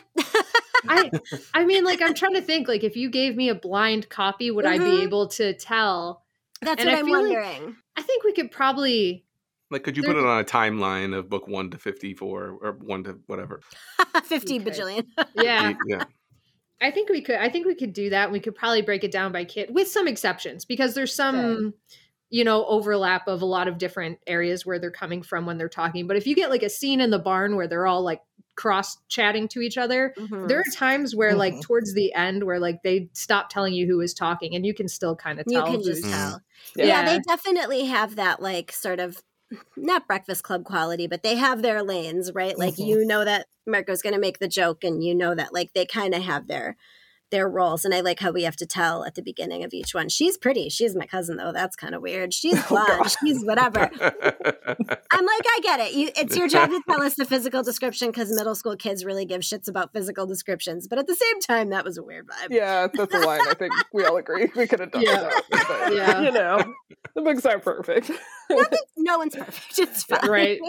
[0.87, 1.11] I
[1.53, 2.69] I mean, like I'm trying to think.
[2.69, 4.85] Like, if you gave me a blind copy, would I Mhm.
[4.85, 6.23] be able to tell?
[6.61, 7.75] That's And what I I'm feel like- wondering.
[7.97, 9.25] I think we could probably.
[9.69, 13.03] Like, could you put it on a timeline of book one to fifty-four or one
[13.03, 13.59] to whatever?
[14.23, 15.05] 50 You bajillion.
[15.35, 16.05] Yeah, yeah.
[16.81, 17.35] I think we could.
[17.35, 18.31] I think we could do that.
[18.31, 21.73] We could probably break it down by kid with some exceptions because there's some,
[22.29, 25.67] you know, overlap of a lot of different areas where they're coming from when they're
[25.69, 26.07] talking.
[26.07, 28.21] But if you get like a scene in the barn where they're all like
[28.55, 30.47] cross chatting to each other, Mhm.
[30.47, 31.61] there are times where like Mhm.
[31.61, 34.87] towards the end where like they stop telling you who is talking and you can
[34.87, 36.11] still kind of you can just Mhm.
[36.11, 36.41] tell.
[36.75, 36.85] Yeah.
[36.85, 37.03] Yeah.
[37.03, 39.21] they definitely have that like sort of
[39.77, 42.57] not breakfast club quality, but they have their lanes, right?
[42.57, 42.87] Like Mhm.
[42.87, 45.85] you know that Marco's going to make the joke, and you know that like they
[45.85, 46.77] kind of have their
[47.31, 47.85] their roles.
[47.85, 50.09] And I like how we have to tell at the beginning of each one.
[50.09, 50.69] She's pretty.
[50.69, 51.51] She's my cousin though.
[51.51, 52.33] That's kind of weird.
[52.33, 52.87] She's Oh, blonde.
[53.03, 53.11] God.
[53.23, 53.79] She's whatever.
[54.01, 55.93] I'm like, I get it.
[55.93, 59.25] You, it's your job to tell us the physical description because middle school kids really
[59.25, 60.87] give shits about physical descriptions.
[60.87, 62.47] But at the same time, that was a weird vibe.
[62.49, 65.23] Yeah, that's a line I think we all agree we could have done Yeah.
[65.25, 65.43] without.
[65.67, 66.21] But, Yeah.
[66.21, 66.73] You know,
[67.15, 68.11] the books aren't perfect.
[68.49, 69.77] Nothing, no one's perfect.
[69.79, 70.27] It's fine.
[70.29, 70.59] Right.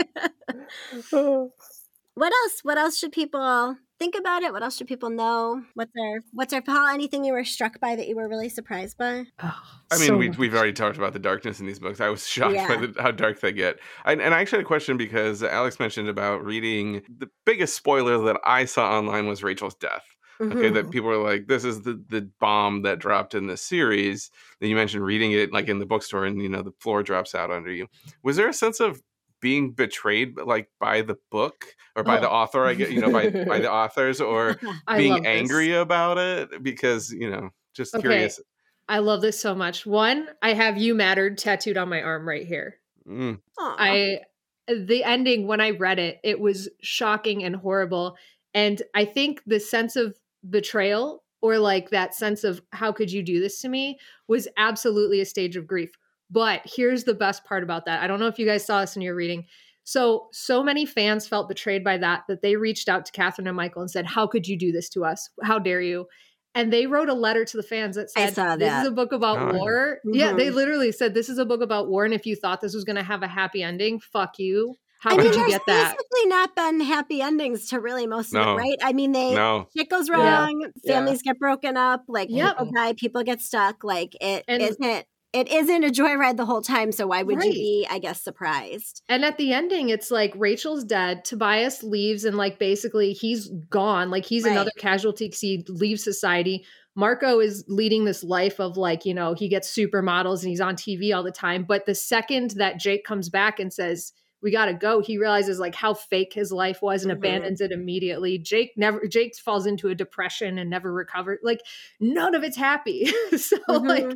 [2.15, 2.61] What else?
[2.63, 4.53] What else should people think about it?
[4.53, 5.63] What else should people know?
[5.75, 6.89] What's our what's our Paul?
[6.89, 9.27] Anything you were struck by that you were really surprised by?
[9.43, 12.01] Oh, I mean, so we, we've already talked about the darkness in these books.
[12.01, 13.79] I was shocked by the, how dark they get.
[14.05, 17.03] I, and I actually had a question because Alex mentioned about reading.
[17.19, 20.05] The biggest spoiler that I saw online was Rachel's death.
[20.41, 20.75] Okay, Mhm.
[20.75, 24.31] that people were like, "This is the the bomb that dropped in the series."
[24.61, 27.35] That you mentioned reading it like in the bookstore, and you know the floor drops
[27.35, 27.89] out under you.
[28.23, 29.03] Was there a sense of
[29.41, 31.67] being betrayed, like by the book
[31.97, 32.21] or by Oh.
[32.21, 32.67] the author?
[32.67, 35.51] I get you know by by the authors, or I love being this.
[35.51, 38.01] angry about it because you know just Okay.
[38.01, 38.41] curious.
[38.89, 39.87] I love this so much.
[39.87, 42.81] One, I have you mattered tattooed on my arm right here.
[43.07, 43.41] Mm.
[43.59, 44.21] I
[44.69, 48.17] the ending when I read it, it was shocking and horrible.
[48.55, 50.19] And I think the sense of
[50.49, 55.21] betrayal or like that sense of how could you do this to me was absolutely
[55.21, 55.91] a stage of grief.
[56.31, 58.03] But here's the best part about that.
[58.03, 59.47] I don't know if you guys saw this in your reading.
[59.83, 63.57] So, so many fans felt betrayed by that that they reached out to Katherine and
[63.57, 65.29] Michael and said, How could you do this to us?
[65.43, 66.07] How dare you?
[66.55, 68.91] And they wrote a letter to the fans that I said, saw This is a
[68.93, 69.59] book about Oh, yeah.
[69.59, 69.99] war.
[70.05, 70.55] Yeah, they Mhm.
[70.55, 72.05] literally said, This is a book about war.
[72.05, 74.75] And if you thought this was going to have a happy ending, fuck you.
[75.01, 75.97] How I mean, could you there's get that?
[75.97, 78.53] basically not been happy endings to really most of No.
[78.53, 78.77] it, right?
[78.83, 80.93] I mean, they No, shit goes wrong, Yeah.
[80.95, 82.59] families get broken up, like Yep.
[82.59, 83.83] people die, people get stuck.
[83.83, 87.53] Like it And- not It isn't a joyride the whole time, so why would you
[87.53, 87.87] be?
[87.89, 89.03] I guess surprised.
[89.09, 91.25] And at the ending, it's like Rachel's dead.
[91.25, 94.11] Tobias leaves, and like basically he's gone.
[94.11, 94.53] Like he's Right.
[94.53, 96.65] another casualty because he leaves society.
[96.97, 100.75] Marco is leading this life of like, you know, he gets supermodels and he's on
[100.75, 101.63] TV all the time.
[101.65, 104.13] But the second that Jake comes back and says,
[104.43, 107.17] we got to go, he realizes like how fake his life was and Mhm.
[107.19, 108.39] abandons it immediately.
[108.39, 111.39] Jake never, Jake falls into a depression and never recovered.
[111.45, 111.61] Like
[112.01, 113.07] none of it's happy.
[113.37, 113.87] so, Mhm.
[113.89, 114.13] like,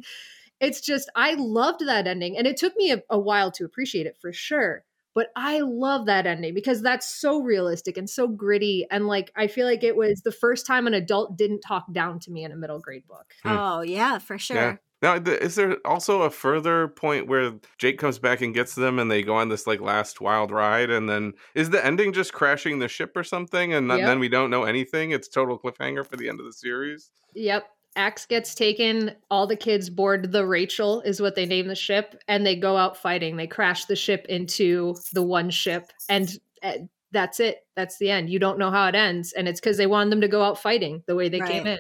[0.65, 4.07] it's just I loved that ending, and it took me a, a while to appreciate
[4.07, 4.85] it for sure.
[5.15, 9.47] But I love that ending because that's so realistic and so gritty, and like I
[9.47, 12.51] feel like it was the first time an adult didn't talk down to me in
[12.53, 13.27] a middle grade book.
[13.43, 13.49] Hmm.
[13.51, 14.57] Oh yeah, for sure.
[14.57, 14.77] Yeah.
[15.03, 19.11] Now, is there also a further point where Jake comes back and gets them, and
[19.11, 22.79] they go on this like last wild ride, and then is the ending just crashing
[22.79, 24.07] the ship or something, and th- Yep.
[24.07, 25.11] then we don't know anything?
[25.11, 27.11] It's total cliffhanger for the end of the series.
[27.35, 27.69] Yep.
[27.97, 29.13] Ax gets taken.
[29.31, 32.77] All the kids board the Rachel, is what they name the ship, and they go
[32.77, 33.37] out fighting.
[33.37, 36.29] They crash the ship into the one ship, and
[36.63, 36.73] uh,
[37.13, 37.67] that's it.
[37.77, 38.31] That's the end.
[38.31, 40.59] You don't know how it ends, and it's because they wanted them to go out
[40.61, 41.79] fighting the way they came in.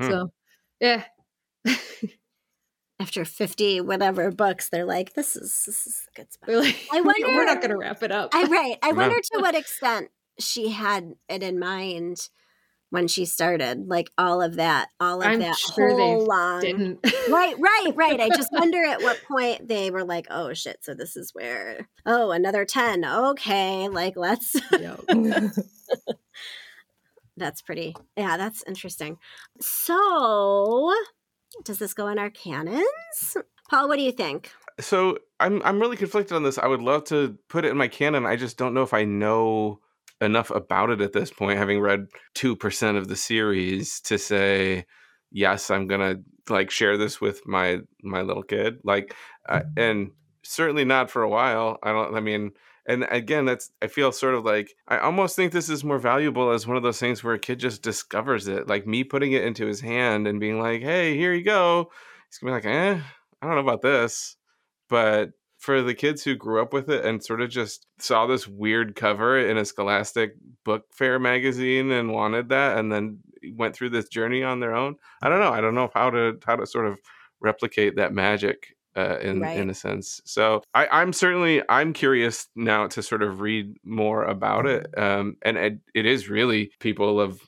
[0.00, 0.08] Hmm.
[0.10, 0.32] So,
[0.80, 1.04] yeah.
[3.00, 6.78] After fifty whatever books, they're like, "This is this is a good spot." They're like,
[6.92, 8.30] I we're not going to wrap it up.
[8.32, 8.76] I right.
[8.80, 8.96] I No.
[8.96, 12.28] wonder to what extent she had it in mind
[12.92, 16.60] when she started, like all of that, all of I'm that sure whole long.
[16.60, 16.98] Didn't.
[17.30, 18.20] Right, right, right.
[18.20, 21.88] I just wonder at what point they were like, "Oh shit!" So this is where.
[22.04, 23.02] Oh, another ten.
[23.02, 24.56] Okay, like let's.
[27.38, 27.96] That's pretty.
[28.14, 29.16] Yeah, that's interesting.
[29.58, 30.94] So,
[31.64, 33.38] does this go in our canons?
[33.70, 34.52] Paul, what do you think?
[34.80, 36.58] So I'm I'm really conflicted on this.
[36.58, 38.26] I would love to put it in my canon.
[38.26, 39.80] I just don't know if I know
[40.22, 42.06] enough about it at this point, having read
[42.36, 44.86] 2% of the series to say,
[45.30, 48.78] yes, I'm going to like share this with my, my little kid.
[48.84, 49.14] Like,
[49.48, 50.12] uh, and
[50.42, 51.78] certainly not for a while.
[51.82, 52.52] I don't, I mean,
[52.86, 56.50] and again, that's, I feel sort of like, I almost think this is more valuable
[56.50, 58.68] as one of those things where a kid just discovers it.
[58.68, 61.90] Like me putting it into his hand and being like, hey, here you go.
[62.28, 63.00] He's gonna be like, eh,
[63.40, 64.36] I don't know about this.
[64.88, 65.30] But
[65.62, 68.96] for the kids who grew up with it and sort of just saw this weird
[68.96, 70.34] cover in a scholastic
[70.64, 73.18] book fair magazine and wanted that and then
[73.54, 76.36] went through this journey on their own i don't know i don't know how to
[76.44, 76.98] how to sort of
[77.40, 79.56] replicate that magic uh, in Right.
[79.56, 84.24] in a sense so I, i'm certainly i'm curious now to sort of read more
[84.24, 87.40] about it um and it, it is really people of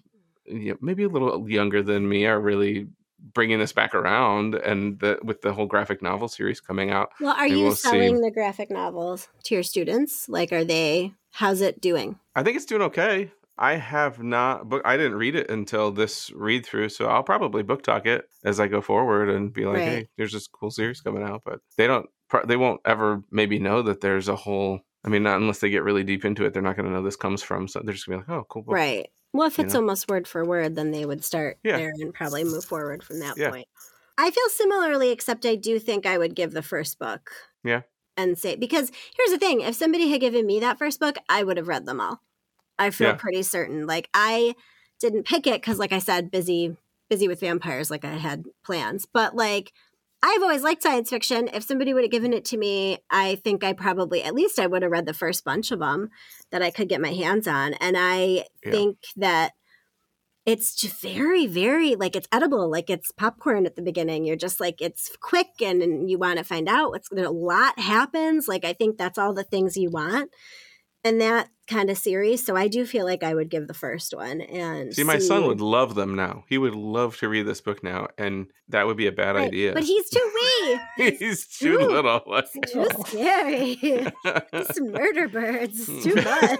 [0.46, 2.86] you know, maybe a little younger than me are really
[3.32, 7.34] bringing this back around and the, with the whole graphic novel series coming out Well,
[7.34, 7.88] are you we'll see.
[7.88, 10.28] selling the graphic novels to your students?
[10.28, 11.14] Like, are they?
[11.32, 12.18] How's it doing?
[12.36, 13.30] I think it's doing okay.
[13.56, 14.82] I have not book.
[14.84, 18.58] I didn't read it until this read through, so I'll probably book talk it as
[18.58, 19.84] I go forward and be like, Right.
[19.88, 22.06] "Hey, there's this cool series coming out." But they don't.
[22.46, 24.80] They won't ever maybe know that there's a whole.
[25.04, 27.02] I mean, not unless they get really deep into it, they're not going to know
[27.02, 27.68] this comes from.
[27.68, 29.08] So they're just going to be like, "Oh, cool book." Right.
[29.34, 29.80] Well, if you it's know?
[29.80, 31.76] almost word for word, then they would start Yeah.
[31.76, 33.50] there and probably move forward from that Yeah.
[33.50, 33.66] point.
[34.16, 37.32] I feel similarly, except I do think I would give the first book.
[37.64, 37.82] Yeah.
[38.16, 41.42] And say, because here's the thing if somebody had given me that first book, I
[41.42, 42.22] would have read them all.
[42.78, 43.14] I feel Yeah.
[43.16, 43.86] pretty certain.
[43.88, 44.54] Like, I
[45.00, 46.76] didn't pick it because, like I said, busy,
[47.08, 49.04] busy with vampires, like I had plans.
[49.04, 49.72] But, like,
[50.26, 51.50] I've always liked science fiction.
[51.52, 54.66] If somebody would have given it to me, I think I probably, at least I
[54.66, 56.08] would have read the first bunch of them
[56.50, 57.74] that I could get my hands on.
[57.74, 58.70] And I Yeah.
[58.70, 59.52] think that
[60.46, 64.24] it's just very, very like it's edible, like it's popcorn at the beginning.
[64.24, 67.26] You're just like, it's quick and, and you want to find out what's there.
[67.26, 68.48] A lot happens.
[68.48, 70.30] Like, I think that's all the things you want
[71.04, 72.44] and that kind of series.
[72.44, 74.40] So I do feel like I would give the first one.
[74.42, 76.44] And See, my son would love them now.
[76.48, 79.48] He would love to read this book now, and that would be a bad Right,
[79.48, 79.72] idea.
[79.72, 80.78] But he's too wee.
[81.18, 82.22] he's too too- little.
[82.26, 82.60] Like, oh.
[82.62, 83.76] It's too scary.
[84.52, 85.86] Just murder birds.
[85.86, 86.26] Too much.
[86.30, 86.56] I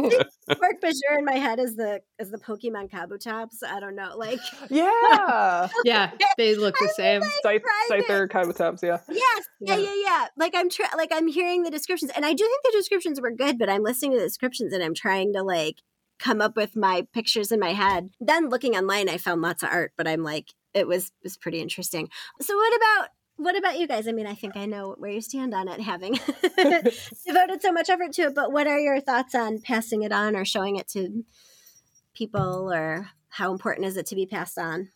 [0.00, 0.14] think
[0.50, 3.62] Hork-Bajir in my head is the is the Pokemon Kabutops.
[3.66, 4.16] I don't know.
[4.16, 4.38] Like
[4.70, 5.68] yeah.
[5.84, 7.22] Yeah, they look the same.
[7.42, 8.06] Scythe, tried it.
[8.08, 8.98] Scyther, Kabutops, yeah.
[9.10, 9.82] yes, yeah, Yeah.
[9.82, 10.26] yeah, yeah.
[10.36, 10.90] Like I'm trying.
[10.96, 13.58] Like I'm hearing the descriptions, and I do think the descriptions were good.
[13.58, 15.82] But I'm listening to the descriptions, and I'm trying to like
[16.18, 18.10] come up with my pictures in my head.
[18.20, 21.60] Then looking online, I found lots of art, but I'm like, it was was pretty
[21.60, 22.08] interesting.
[22.40, 23.08] So what about?
[23.38, 24.08] What about you guys?
[24.08, 26.12] I mean, I think I know where you stand on it, having
[27.26, 28.34] devoted so much effort to it.
[28.34, 31.24] But what are your thoughts on passing it on or showing it to
[32.14, 34.88] people, or how important is it to be passed on?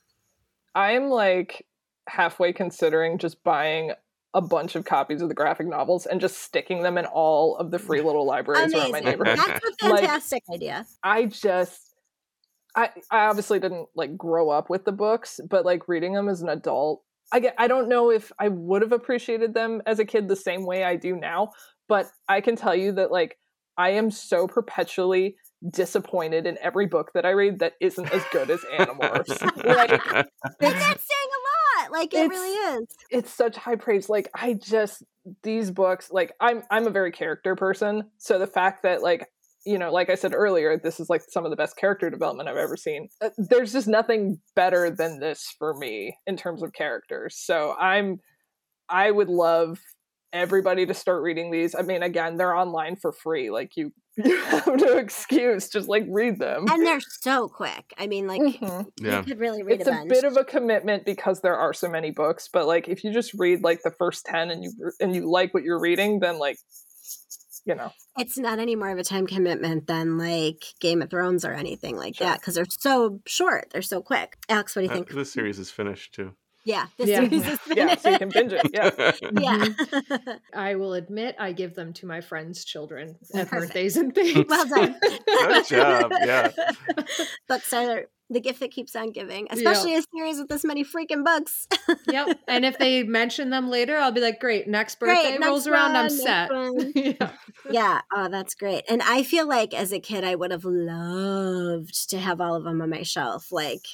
[0.75, 1.67] I'm like
[2.09, 3.93] halfway considering just buying
[4.35, 7.71] a bunch of copies of the graphic novels and just sticking them in all of
[7.71, 9.39] the free little libraries around my neighborhood.
[9.39, 10.87] That's a Like- fantastic idea.
[11.03, 11.95] I just
[12.77, 16.43] I I obviously didn't like grow up with the books, but like reading them as
[16.43, 17.03] an adult,
[17.33, 20.37] I get I don't know if I would have appreciated them as a kid the
[20.37, 21.51] same way I do now,
[21.89, 23.37] but I can tell you that like
[23.77, 25.35] I am so perpetually
[25.69, 29.41] disappointed in every book that I read that isn't as good as Animorphs.
[29.65, 30.29] like And
[30.61, 31.50] that's saying a lot.
[31.91, 32.87] Like it It's- really is.
[33.11, 34.09] it's such high praise.
[34.09, 35.03] Like I just
[35.43, 38.05] these books, like I'm I'm a very character person.
[38.19, 39.27] So the fact that like
[39.67, 42.49] you know, like I said earlier, this is like some of the best character development
[42.49, 43.09] I've ever seen.
[43.21, 47.37] Uh, There's just nothing better than this for me in terms of characters.
[47.37, 48.21] So I'm
[48.89, 49.79] I would love
[50.33, 51.75] everybody to start reading these.
[51.75, 53.51] I mean, again, they're online for free.
[53.51, 53.93] Like you
[54.29, 55.69] you have no excuse.
[55.69, 56.67] Just like read them.
[56.71, 57.93] And they're so quick.
[57.99, 58.87] I mean, like Mhm.
[59.01, 59.19] yeah.
[59.19, 60.09] you could really read it's a a bunch.
[60.09, 63.33] bit of a commitment because there are so many books but like if you just
[63.35, 66.57] read like the first 10 and you and you like what you're reading then like
[67.67, 71.45] you know it's not any more of a time commitment than like Game of Thrones
[71.45, 72.27] or anything like Sure.
[72.27, 73.69] that because they're so short.
[73.73, 74.37] They're so quick.
[74.49, 75.11] Alex, what do you Uh, think?
[75.11, 76.33] this series is finished too.
[76.65, 77.21] Yeah, this Yeah.
[77.21, 79.13] series is yeah so you can binge it yeah
[80.23, 80.37] yeah.
[80.55, 83.51] I will admit I give them to my friends' children at Perfect.
[83.73, 84.45] birthdays and things.
[84.49, 84.97] well done.
[85.27, 86.49] Good job, yeah.
[87.49, 91.25] Books are the gift that keeps on giving, especially a series with this many freaking
[91.25, 91.67] books.
[92.09, 92.39] yep.
[92.47, 95.67] And if they mention them later, I'll be like, great, next Great, birthday next rolls
[95.67, 96.49] around, I'm set.
[96.95, 97.31] yeah.
[97.71, 98.01] yeah.
[98.15, 98.85] Oh, that's great.
[98.89, 102.63] And I feel like as a kid, I would have loved to have all of
[102.63, 103.51] them on my shelf.
[103.51, 103.85] Like,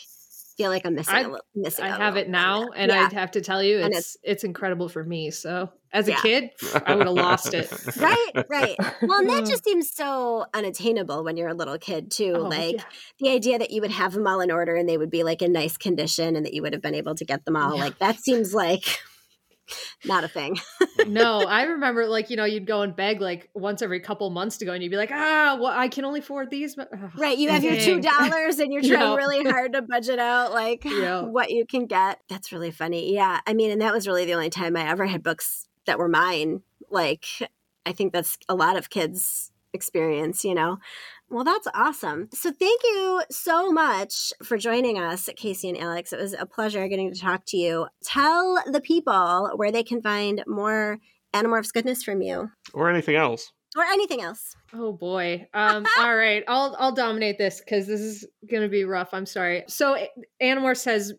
[0.57, 1.15] feel like I'm missing.
[1.15, 1.85] I- a little, missing.
[1.85, 3.05] I have it now, and yeah.
[3.07, 5.31] I'd have to tell you, And it's it's incredible for me.
[5.31, 6.21] So as a Yeah.
[6.21, 6.51] kid,
[6.85, 7.71] I would have lost it.
[7.99, 8.77] right, right.
[9.03, 12.35] Well, and that just seems so unattainable when you're a little kid too.
[12.37, 12.83] Oh, like yeah.
[13.21, 15.43] the idea that you would have them all in order and they would be like
[15.43, 17.79] in nice condition and that you would have been able to get them all.
[17.79, 18.85] Like that seems like
[20.05, 20.59] not a thing.
[21.07, 24.59] no, I remember like, you know, you'd go and beg like once every couple months
[24.59, 26.77] to go and you'd be like, ah, well, I can only afford these.
[26.77, 29.15] But, ugh, Right, you have your $2 and you're trying Yeah.
[29.17, 31.23] really hard to budget out like Yeah.
[31.23, 32.21] what you can get.
[32.29, 33.13] That's really funny.
[33.15, 35.99] Yeah, I mean, and that was really the only time I ever had books that
[35.99, 36.63] were mine.
[36.91, 37.25] Like,
[37.85, 40.45] I think that's a lot of kids' experience.
[40.45, 40.79] You know.
[41.29, 42.29] Well, that's awesome.
[42.33, 46.13] So, thank you so much for joining us, Casey and Alex.
[46.13, 47.87] It was a pleasure getting to talk to you.
[48.05, 50.99] Tell the people where they can find more
[51.35, 53.53] Animorphs goodness from you or anything else.
[53.77, 54.55] or anything else.
[54.73, 55.47] Oh boy.
[55.53, 56.43] Um, all right.
[56.49, 59.09] I'll I'll dominate this because this is gonna be rough.
[59.13, 59.65] I'm sorry.
[59.69, 59.97] So
[60.41, 61.13] Animorphs has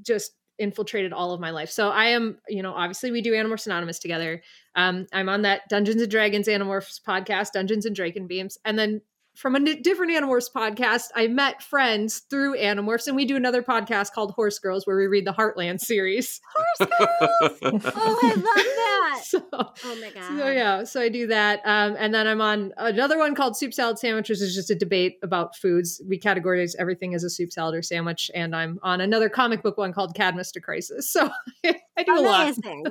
[0.00, 1.70] just infiltrated all of my life.
[1.70, 4.42] So I am, you know, obviously we do Animorphs Anonymous together.
[4.74, 9.00] Um, I'm on that Dungeons and Dragons Animorphs podcast, Dungeons and Dracon Beams, and then
[9.38, 14.12] from a different Animorphs podcast, I met friends through Animorphs, and we do another podcast
[14.12, 16.40] called Horse Girls where we read the Heartland series.
[16.78, 17.58] Horse Girls!
[17.62, 19.20] oh, I love that.
[19.24, 20.38] So Oh my god.
[20.38, 23.72] so yeah, so I do that, um, and then I'm on another one called Soup
[23.72, 24.40] Salad Sandwiches.
[24.40, 26.02] which is just a debate about foods.
[26.08, 29.78] We categorize everything as a soup salad or sandwich, and I'm on another comic book
[29.78, 31.10] one called Cadmus to Crisis.
[31.12, 31.30] So
[31.64, 32.42] I do a lot.
[32.42, 32.84] Amazing.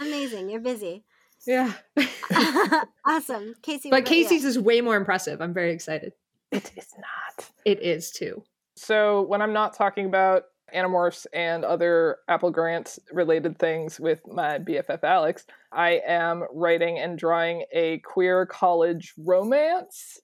[0.00, 0.50] Amazing.
[0.50, 1.04] You're busy.
[1.46, 1.72] Yeah,
[3.06, 3.54] awesome.
[3.62, 3.90] Casey.
[3.90, 4.24] but about you?
[4.24, 5.40] Casey's is way more impressive.
[5.40, 6.12] I'm very excited.
[6.50, 7.50] It is not.
[7.64, 8.42] It is too.
[8.76, 10.44] So when I'm not talking about
[10.74, 17.18] Animorphs and other Apple Grants related things with my BFF Alex, I am writing and
[17.18, 20.20] drawing a queer college romance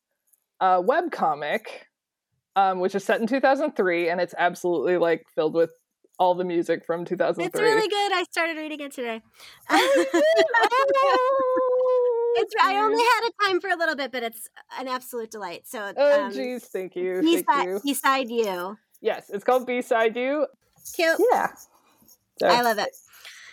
[0.60, 1.66] uh, webcomic,
[2.56, 5.70] um, which is set in 2003, and it's absolutely like filled with
[6.18, 7.46] all the music from 2003.
[7.46, 8.12] It's really good.
[8.12, 9.22] I started reading it today.
[9.70, 10.04] Oh,
[12.36, 14.48] it's I only had a time for a little bit, but it's
[14.78, 15.62] an absolute delight.
[15.66, 17.80] So Oh, um, jeez, thank you, beside, thank you.
[17.84, 18.78] beside you.
[19.00, 20.46] Yes, it's called B-Side You.
[20.94, 21.20] Cute.
[21.30, 21.48] Yeah.
[22.38, 22.90] So, I love it.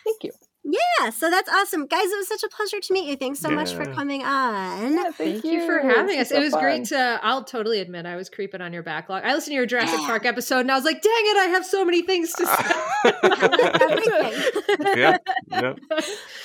[0.06, 0.32] Thank you.
[0.72, 1.88] Yeah, so that's awesome.
[1.88, 3.16] Guys, it was such a pleasure to meet you.
[3.16, 4.94] Thanks so much for coming on.
[4.94, 6.30] Yeah, Thank you for having is us.
[6.30, 6.62] so It was fun.
[6.62, 7.20] great to.
[7.24, 9.24] I'll totally admit I was creeping on your backlog.
[9.24, 10.06] I listened to your Jurassic Yeah.
[10.08, 12.74] Park episode, and I was like, "Dang it, I have so many things to say."
[15.00, 15.18] Yeah,
[15.52, 15.74] yeah.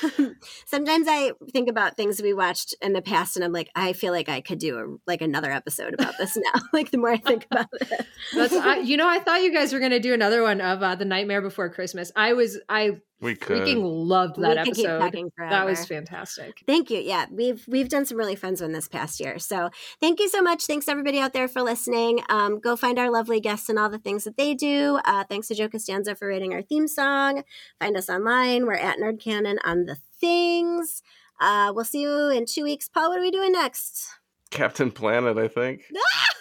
[0.67, 4.13] Sometimes I think about things we watched in the past, and I'm like, I feel
[4.13, 6.61] like I could do a, like another episode about this now.
[6.73, 9.73] like the more I think about it, That's I, you know I thought you guys
[9.73, 12.11] were going to do another one of uh, the Nightmare Before Christmas.
[12.17, 13.63] I was I We could.
[13.63, 14.99] freaking loved that we could keep episode.
[14.99, 16.63] talking That was fantastic.
[16.67, 17.01] Thank you.
[17.01, 19.39] Yeah, we've we've done some really fun ones this past year.
[19.39, 20.67] So thank you so much.
[20.67, 22.21] Thanks everybody out there for listening.
[22.29, 25.01] Um, go find our lovely guests and all the things that they do.
[25.07, 27.45] Uh, thanks to Joe Costanza for writing our theme song.
[27.81, 28.67] Find us online.
[28.67, 31.03] We're at Nerd Canon on the things.
[31.41, 32.91] Uh, we'll see you in two weeks.
[32.91, 34.07] Paul, what are we doing next?
[34.51, 35.83] Captain Planet, I think.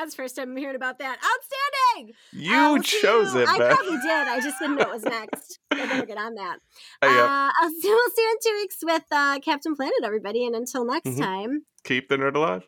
[0.00, 1.18] That's the first time I'm hearing about that.
[1.18, 2.14] Outstanding.
[2.32, 3.76] You Uh, we'll chose you- it, I Beth.
[3.76, 4.28] probably did.
[4.28, 5.58] I just didn't know it was next.
[5.70, 6.58] I better get on that.
[7.02, 7.24] Uh, yeah.
[7.24, 10.46] Uh, I'll see, we'll see you in two weeks with uh, Captain Planet, everybody.
[10.46, 11.18] And until next Mhm.
[11.20, 11.66] time.
[11.84, 12.66] Keep the nerd alive.